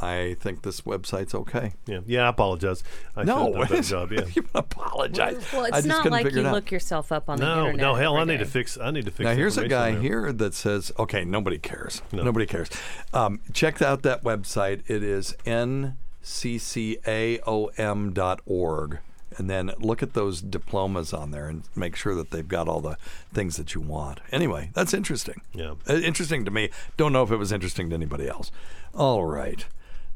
[0.00, 1.74] I think this website's okay.
[1.86, 2.26] Yeah, yeah.
[2.26, 2.84] I apologize.
[3.16, 4.12] I no, should have done job.
[4.18, 4.26] Yeah.
[4.34, 5.44] you apologize.
[5.52, 7.76] Well, I it's just not like you look yourself up on the internet.
[7.76, 8.78] no, hell, I every need to fix.
[8.78, 9.24] I need to fix.
[9.24, 10.00] Now here's a guy there.
[10.00, 12.02] here that says, okay, nobody cares.
[12.12, 12.68] Nobody cares.
[13.12, 14.88] Um, check out that website.
[14.88, 16.18] It is nccaom.org.
[19.36, 22.80] And then look at those diplomas on there and make sure that they've got all
[22.80, 22.96] the
[23.32, 24.20] things that you want.
[24.32, 25.42] Anyway, that's interesting.
[25.52, 25.74] Yeah.
[25.88, 26.70] Uh, interesting to me.
[26.96, 28.50] Don't know if it was interesting to anybody else.
[28.94, 29.66] All right.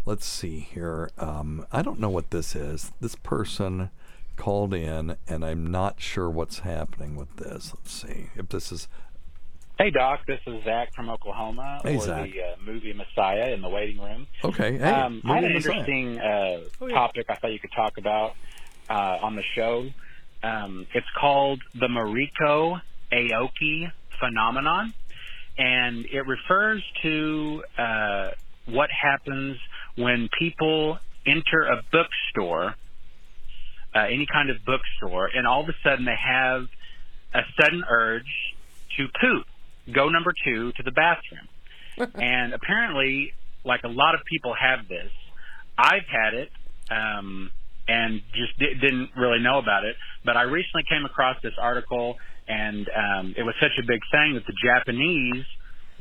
[0.05, 1.11] Let's see here.
[1.19, 2.91] Um, I don't know what this is.
[3.01, 3.91] This person
[4.37, 7.73] called in, and I'm not sure what's happening with this.
[7.77, 8.89] Let's see if this is
[9.79, 10.21] Hey, Doc.
[10.27, 12.31] This is Zach from Oklahoma, Hey, or Zach.
[12.31, 14.27] the uh, movie Messiah in the waiting room.
[14.45, 14.77] Okay.
[14.79, 15.73] Hey, um, I had an Messiah.
[15.79, 16.95] interesting uh, Oh, yeah.
[16.95, 18.35] topic I thought you could talk about
[18.91, 19.89] uh, on the show.
[20.43, 22.81] Um, it's called the Mariko
[23.13, 23.91] Aoki
[24.21, 24.93] phenomenon,
[25.57, 28.31] and it refers to uh,
[28.67, 29.57] what happens
[29.97, 32.75] when people enter a bookstore,
[33.95, 36.67] uh, any kind of bookstore, and all of a sudden they have
[37.35, 38.55] a sudden urge
[38.97, 39.47] to poop,
[39.93, 41.49] go number two to the bathroom.
[42.15, 43.33] and apparently,
[43.65, 45.11] like a lot of people have this.
[45.79, 46.51] I've had it
[46.91, 47.51] um,
[47.89, 49.97] and just di- didn't really know about it.
[50.25, 52.17] But I recently came across this article,
[52.49, 55.45] and um, it was such a big thing that the Japanese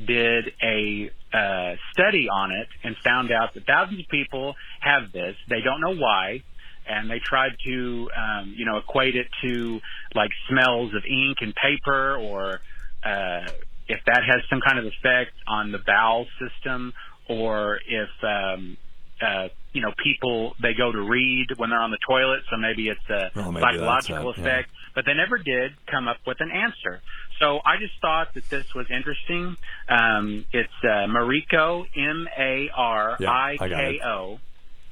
[0.06, 5.34] did a uh, study on it and found out that thousands of people have this.
[5.48, 6.42] They don't know why.
[6.88, 9.80] And they tried to, um, you know, equate it to
[10.16, 12.60] like smells of ink and paper, or
[13.04, 13.50] uh,
[13.86, 16.92] if that has some kind of effect on the bowel system,
[17.28, 18.76] or if um,
[19.22, 22.88] uh, you know people they go to read when they're on the toilet, so maybe
[22.88, 24.42] it's a Well, maybe that's psychological it, yeah.
[24.42, 24.70] effect.
[24.94, 27.00] But they never did come up with an answer.
[27.38, 29.56] So I just thought that this was interesting.
[29.88, 34.38] Um, it's uh, Mariko, M A R I K O.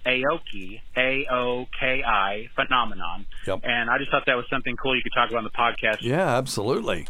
[0.06, 3.26] Aoki, A O K I phenomenon.
[3.46, 3.60] Yep.
[3.64, 5.98] And I just thought that was something cool you could talk about on the podcast.
[6.00, 7.06] Yeah, absolutely.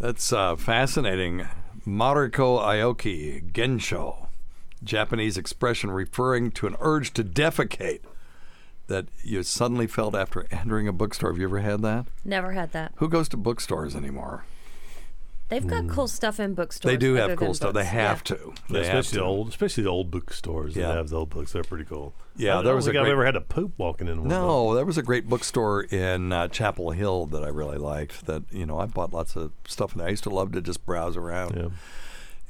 [0.00, 1.46] That's uh, fascinating.
[1.86, 4.21] Mariko Aoki Gensho,
[4.84, 8.00] Japanese expression referring to an urge to defecate
[8.88, 11.30] that you suddenly felt after entering a bookstore.
[11.30, 12.06] Have you ever had that?
[12.24, 12.92] Never had that.
[12.96, 14.44] Who goes to bookstores anymore?
[15.48, 16.90] They've got cool stuff in bookstores.
[16.90, 17.74] They do have cool stuff.
[17.74, 18.36] They have Yeah.
[18.36, 18.42] to.
[18.46, 19.20] Yeah, They have especially to.
[19.20, 20.88] the old, especially the old bookstores Yeah.
[20.88, 21.52] that have the old books.
[21.52, 22.14] They're pretty cool.
[22.36, 24.20] Yeah, I there don't was a think I've great- ever had a poop walking in
[24.20, 24.28] one.
[24.28, 28.24] No, there was a great bookstore in uh, Chapel Hill that I really liked.
[28.24, 30.86] That you know, I bought lots of stuff, and I used to love to just
[30.86, 31.72] browse around.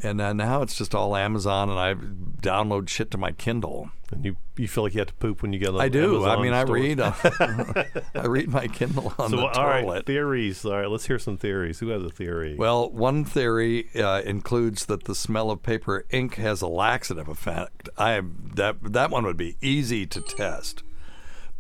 [0.03, 3.91] And uh, now it's just all Amazon, and I download shit to my Kindle.
[4.11, 5.89] And you you feel like you have to poop when you get on the I
[5.89, 6.25] do.
[6.25, 7.01] I Amazon mean, I read.
[7.01, 7.85] Uh,
[8.15, 10.07] I read my Kindle on so, the all right, toilet.
[10.07, 10.65] theories.
[10.65, 11.79] All right, let's hear some theories.
[11.79, 12.57] Who has a theory?
[12.57, 17.89] Well, one theory uh, includes that the smell of paper ink has a laxative effect.
[17.97, 18.23] I
[18.55, 20.83] that that one would be easy to test,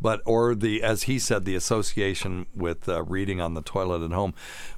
[0.02, 4.10] but or the as he said the association with uh, reading on the toilet at
[4.10, 4.34] home.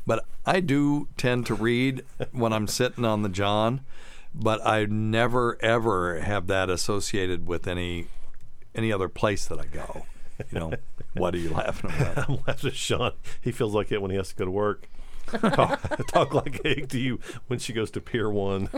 [0.06, 3.80] But I do tend to read when I'm sitting on the john,
[4.34, 8.06] but I never ever have that associated with any
[8.74, 10.04] any other place that I go.
[10.50, 10.72] You know,
[11.14, 12.18] what are you laughing about?
[12.28, 13.12] I'm laughing at Sean.
[13.40, 14.88] He feels like it when he has to go to work.
[15.40, 18.68] talk, talk like Egg to you when she goes to Pier One.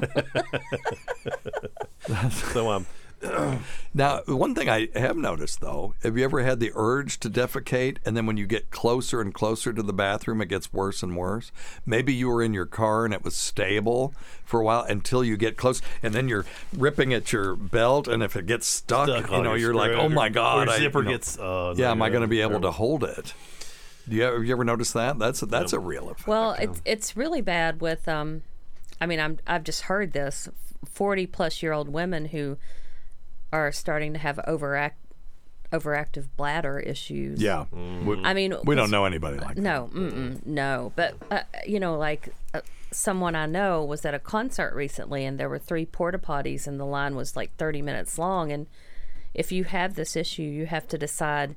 [2.31, 2.87] so um,
[3.95, 7.97] Now, one thing I have noticed though, have you ever had the urge to defecate
[8.05, 11.17] and then when you get closer and closer to the bathroom, it gets worse and
[11.17, 11.51] worse?
[11.87, 14.13] Maybe you were in your car and it was stable
[14.45, 16.45] for a while until you get close and then you're
[16.77, 19.93] ripping at your belt and if it gets stuck, Stuck you know, your you're like,
[19.93, 20.69] oh my God.
[20.69, 22.71] or I- zipper you know, gets, uh, yeah, am I going to be able to
[22.71, 23.33] hold it?
[24.09, 25.19] Do you, have you ever noticed that?
[25.19, 26.29] That's that's a real effect.
[26.29, 28.43] Well, it's it's really bad with um,
[29.01, 30.49] I mean, I'm I've just heard this
[30.85, 32.57] forty plus year old women who
[33.57, 34.99] are starting to have overact
[35.73, 37.43] overactive bladder issues.
[37.43, 37.65] Yeah.
[37.73, 39.61] We- I mean, we don't know anybody like that.
[39.61, 39.91] no,
[40.45, 40.93] no.
[40.95, 42.61] But uh, you know, like uh,
[42.93, 46.79] someone I know was at a concert recently, and there were three porta potties, and
[46.79, 48.53] the line was like thirty minutes long.
[48.53, 48.67] And
[49.35, 51.57] if you have this issue, you have to decide: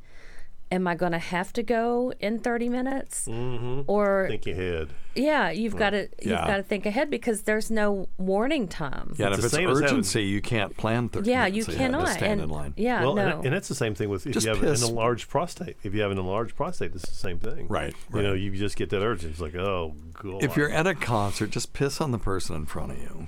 [0.72, 3.82] Am I going to have to go in thirty minutes, mm-hmm.
[3.88, 4.90] or think ahead.
[5.16, 6.46] yeah, you've got to you've Yeah.
[6.46, 9.16] got to think ahead because there's no warning time.
[9.18, 11.64] Yeah, and if it's same as having- urgency, you can't plan 30 Yeah, minutes, you
[11.64, 12.74] so have cannot, stand and- in line.
[12.78, 13.38] yeah, well, no.
[13.38, 14.84] and, and that's the same thing with if Just you have piss.
[14.84, 15.78] an enlarged prostate.
[15.82, 17.68] If you have an enlarged prostate, it's the same thing.
[17.68, 19.26] Right, You know, you just get that urge.
[19.26, 20.44] It's like, oh, God.
[20.44, 23.28] If you're at a concert, just piss on the person in front of you.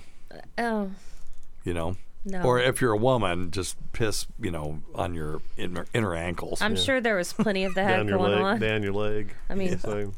[0.59, 0.91] Oh,
[1.63, 2.43] You know, No.
[2.43, 6.61] Or if you're a woman, just piss, you know, on your inner, inner ankles.
[6.61, 8.59] I'm sure there was plenty of that down your going leg, on.
[8.59, 9.33] down your leg.
[9.49, 10.13] I mean, So,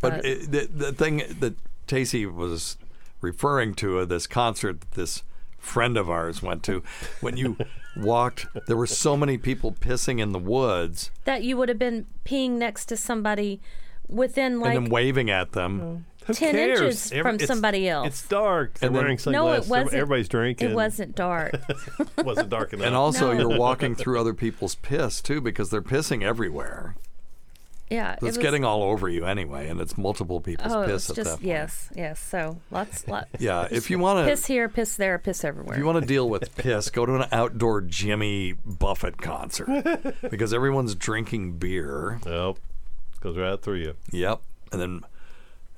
[0.00, 1.54] But But- it, the, the thing that
[1.86, 2.76] Tacey was
[3.22, 5.22] referring to, uh, this concert that this
[5.58, 6.82] friend of ours went to,
[7.22, 7.56] when you
[7.96, 12.06] walked, there were so many people pissing in the woods that you would have been
[12.26, 13.60] peeing next to somebody
[14.06, 16.04] within like and then waving at them.
[16.26, 16.80] Who 10 cares?
[16.80, 18.06] inches Every- from somebody else.
[18.08, 18.74] It's dark.
[18.74, 19.68] They're And then- wearing no, it sunglasses.
[19.70, 19.94] wasn't.
[19.94, 20.70] Everybody's drinking.
[20.70, 21.54] It wasn't dark.
[21.54, 22.86] it wasn't dark enough.
[22.86, 23.48] And also, No.
[23.50, 26.96] you're walking through other people's piss too, because they're pissing everywhere.
[27.88, 30.86] yeah, It's it was, getting all over you anyway, and it's multiple people's Oh, it
[30.86, 31.46] piss was at just that point.
[31.46, 32.18] yes, yes.
[32.20, 33.28] So lots, lots.
[33.38, 35.74] Yeah, if you want to piss here, piss there, piss everywhere.
[35.74, 39.68] If you want to deal with piss, go to an outdoor Jimmy Buffett concert
[40.28, 42.18] because everyone's drinking beer.
[42.26, 42.56] Yep.
[43.20, 43.94] Goes right through you.
[44.10, 44.40] Yep.
[44.72, 45.00] And then,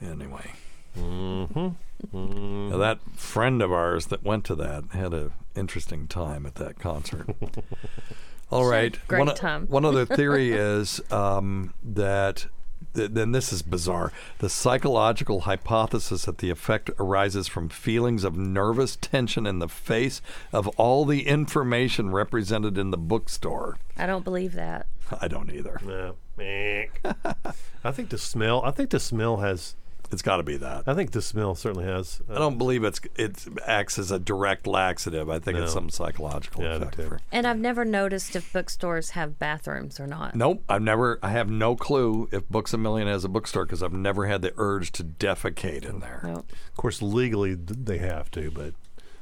[0.00, 0.52] anyway.
[0.96, 2.68] Mm-hmm.
[2.70, 6.78] Now, that friend of ours that went to that had an interesting time at that
[6.78, 7.28] concert.
[8.50, 8.94] All right.
[8.94, 9.08] She had a right.
[9.08, 9.66] great one, o- time.
[9.66, 12.46] one other theory is um, that,
[12.94, 14.12] th- then this is bizarre.
[14.38, 20.22] The psychological hypothesis that the effect arises from feelings of nervous tension in the face
[20.52, 23.76] of all the information represented in the bookstore.
[23.96, 24.86] I don't believe that.
[25.20, 25.80] I don't either.
[25.84, 26.14] No.
[26.38, 28.62] I think the smell.
[28.64, 29.74] I think the smell has.
[30.10, 30.84] It's got to be that.
[30.86, 32.22] I think the smell certainly has.
[32.30, 35.28] uh, I don't believe it's it acts as a direct laxative.
[35.28, 36.94] I think it's some psychological Yeah, effect.
[36.96, 37.08] too.
[37.08, 40.34] for- And I've never noticed if bookstores have bathrooms or not.
[40.34, 41.18] Nope, I've never.
[41.22, 44.40] I have no clue if Books a Million has a bookstore because I've never had
[44.40, 46.20] the urge to defecate in there.
[46.24, 46.50] Nope.
[46.70, 48.72] Of course, legally they have to, but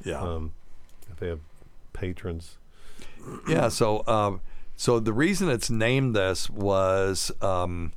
[0.05, 0.21] Yeah.
[0.21, 0.53] um,
[1.11, 1.39] if they have
[1.91, 2.57] patrons,
[3.45, 3.67] Yeah.
[3.67, 4.39] So, um,
[4.77, 7.91] so the reason it's named this was um,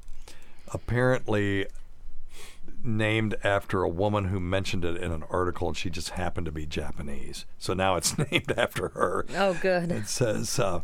[0.74, 1.66] apparently
[2.84, 6.52] named after a woman who mentioned it in an article, and she just happened to
[6.52, 7.44] be Japanese.
[7.58, 9.26] So now it's named after her.
[9.36, 9.90] Oh, good.
[9.92, 10.80] It says uh,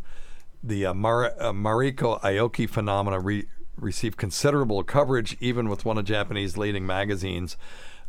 [0.63, 6.05] the uh, Mar- uh, Mariko Aoki phenomena re- received considerable coverage, even with one of
[6.05, 7.57] Japanese leading magazines,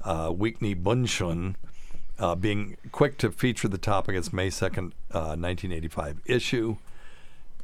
[0.02, 1.54] uh, Weekly Bunshun,
[2.18, 6.76] uh, being quick to feature the topic its May 2nd, uh, 1985 issue.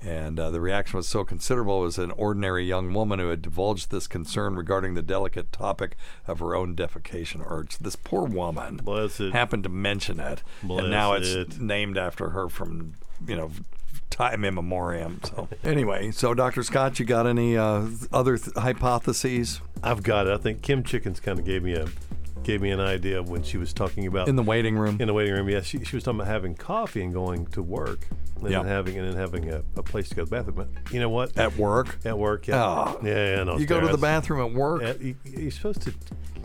[0.04, 3.90] And uh, the reaction was so considerable as an ordinary young woman who had divulged
[3.90, 5.96] this concern regarding the delicate topic
[6.26, 7.78] of her own defecation urge.
[7.78, 9.32] This poor woman Bless it.
[9.32, 11.58] happened to mention it, and now it's it.
[11.60, 12.94] named after her from
[13.26, 13.50] you know
[14.10, 15.12] time immemorial.
[15.24, 16.62] So anyway, so Dr.
[16.62, 20.32] Scott, you got any uh, other th- hypotheses I've got it.
[20.32, 21.88] I think Kim Chickens kind of gave me a
[22.44, 24.98] gave me an idea when she was talking about in the waiting room?
[25.00, 25.48] in the waiting room.
[25.48, 28.06] Yes, she, she was talking about having coffee and going to work,
[28.40, 28.58] and Yeah.
[28.58, 30.68] then having and then having a, a place to go to the bathroom.
[30.92, 31.36] You know what?
[31.38, 31.98] At work?
[32.04, 33.00] At work, yeah, Oh.
[33.02, 33.42] yeah, yeah.
[33.44, 34.82] No, You go to the bathroom at work.
[34.82, 35.94] Yeah, you, you're supposed to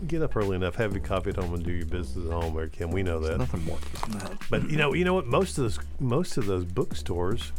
[0.08, 2.54] get up early enough, have your coffee at home, and do your business at home.
[2.54, 3.38] Where Kim, we know that.
[3.38, 3.78] Nothing more
[4.08, 4.32] than that.
[4.50, 5.26] But you know, you know what?
[5.28, 7.52] Most of those most of those bookstores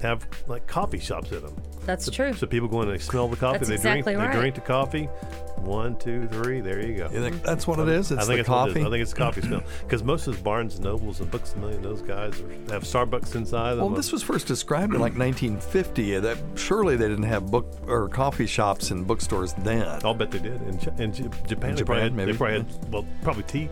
[0.00, 1.56] have like coffee shops in them.
[1.86, 2.32] That's true.
[2.34, 3.58] So people go in and they smell the coffee.
[3.58, 4.18] That's they exactly drink.
[4.18, 4.34] right.
[4.34, 5.08] They drink the coffee.
[5.56, 6.60] One, two, three.
[6.60, 7.10] There you go.
[7.10, 8.10] You think that's what it is?
[8.10, 8.74] It's I think the it's what it is.
[8.74, 8.86] coffee?
[8.86, 11.58] I think it's coffee smell because most of those Barnes and Nobles and Books a
[11.58, 13.80] Million, those guys are, have Starbucks inside them.
[13.80, 16.16] Well, this was first described in like 1950.
[16.16, 19.86] uh, That surely they didn't have book or coffee shops and bookstores then.
[20.04, 20.62] I'll bet they did.
[20.62, 22.32] In, in Japan, In they, probably Japan, had, maybe.
[22.32, 23.68] they probably had, well, probably tea,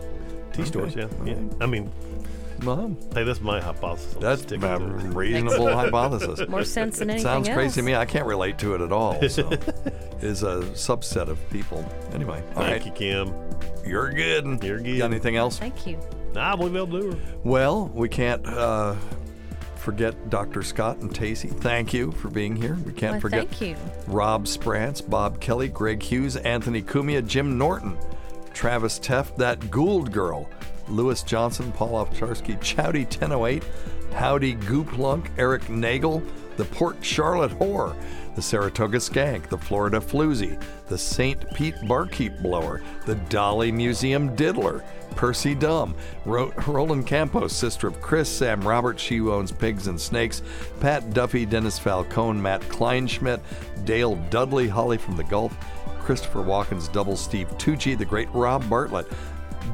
[0.53, 0.95] tea stores.
[0.95, 1.35] Yeah, yeah.
[1.59, 1.91] I mean,
[2.63, 4.15] well, hey, that's my hypothesis.
[4.15, 5.15] I'll That's stick a with it.
[5.15, 6.45] reasonable hypothesis.
[6.49, 7.95] More sense than anything Sounds crazy to me.
[7.95, 9.19] I can't relate to it at all.
[9.29, 9.63] So, it
[10.21, 11.85] is a subset of people.
[12.13, 12.85] Anyway, all Thank right.
[12.85, 13.33] you, Kim.
[13.85, 14.63] You're good.
[14.63, 14.97] You're good.
[14.97, 15.59] Got anything else?
[15.59, 15.99] Thank you.
[16.33, 17.17] Nah, I believe they'll do her.
[17.43, 18.95] Well, we can't uh,
[19.75, 20.63] forget Dr.
[20.63, 21.47] Scott and Tacey.
[21.49, 22.75] Thank you for being here.
[22.85, 23.75] We can't Why, forget thank you.
[24.07, 27.97] Rob Sprance, Bob Kelly, Greg Hughes, Anthony Cumia, Jim Norton,
[28.53, 30.49] Travis Teff, that Gould girl,
[30.89, 33.63] Lewis Johnson, Paul Ovcharsky, Chowdy 1008,
[34.13, 36.23] Howdy Gooplunk, Eric Nagel,
[36.57, 37.95] the Port Charlotte Whore,
[38.35, 41.53] the Saratoga Skank, the Florida Floozy, the St.
[41.53, 44.83] Pete Barkeep Blower, the Dolly Museum Diddler,
[45.15, 50.41] Percy Dumb, Ro- Roland Campos, sister of Chris, Sam Robert, she owns pigs and snakes,
[50.79, 53.41] Pat Duffy, Dennis Falcone, Matt Kleinschmidt,
[53.85, 55.55] Dale Dudley, Holly from the Gulf,
[55.99, 59.07] Christopher Walken's double Steve Tucci, the great Rob Bartlett,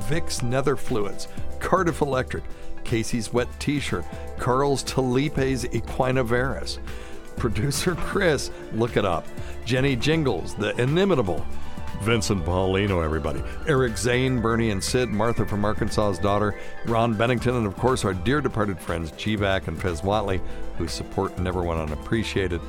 [0.01, 1.27] Vicks Nether Fluids,
[1.59, 2.43] Cardiff Electric,
[2.83, 4.05] Casey's Wet T-shirt,
[4.37, 6.79] Carl's Talipes Equinovarus,
[7.37, 9.25] producer Chris, look it up,
[9.65, 11.45] Jenny Jingles, the inimitable,
[12.01, 13.41] Vincent Paulino, everybody.
[13.67, 18.13] Eric Zane, Bernie and Sid, Martha from Arkansas's daughter, Ron Bennington, and of course our
[18.13, 20.41] dear departed friends G-Vac and Fez Whatley,
[20.77, 22.61] whose support never went unappreciated.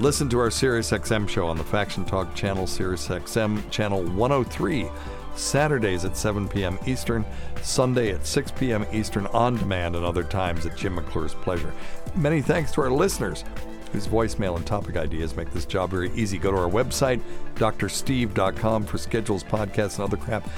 [0.00, 4.88] Listen to our SiriusXM show on the Faction Talk channel, SiriusXM channel 103.
[5.36, 6.78] Saturdays at 7 p.m.
[6.86, 7.24] Eastern,
[7.62, 8.86] Sunday at 6 p.m.
[8.92, 11.72] Eastern on demand, and other times at Jim McClure's pleasure.
[12.14, 13.44] Many thanks to our listeners
[13.92, 16.36] whose voicemail and topic ideas make this job very easy.
[16.36, 17.22] Go to our website,
[17.54, 20.48] drsteve.com, for schedules, podcasts, and other crap.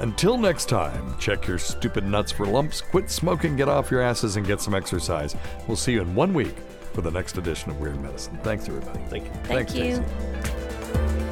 [0.00, 4.34] Until next time, check your stupid nuts for lumps, quit smoking, get off your asses,
[4.34, 5.36] and get some exercise.
[5.68, 6.56] We'll see you in one week
[6.92, 8.36] for the next edition of Weird Medicine.
[8.42, 8.98] Thanks, everybody.
[9.08, 9.30] Thank you.
[9.44, 9.82] Thank Thanks, you.
[9.84, 11.31] Jason.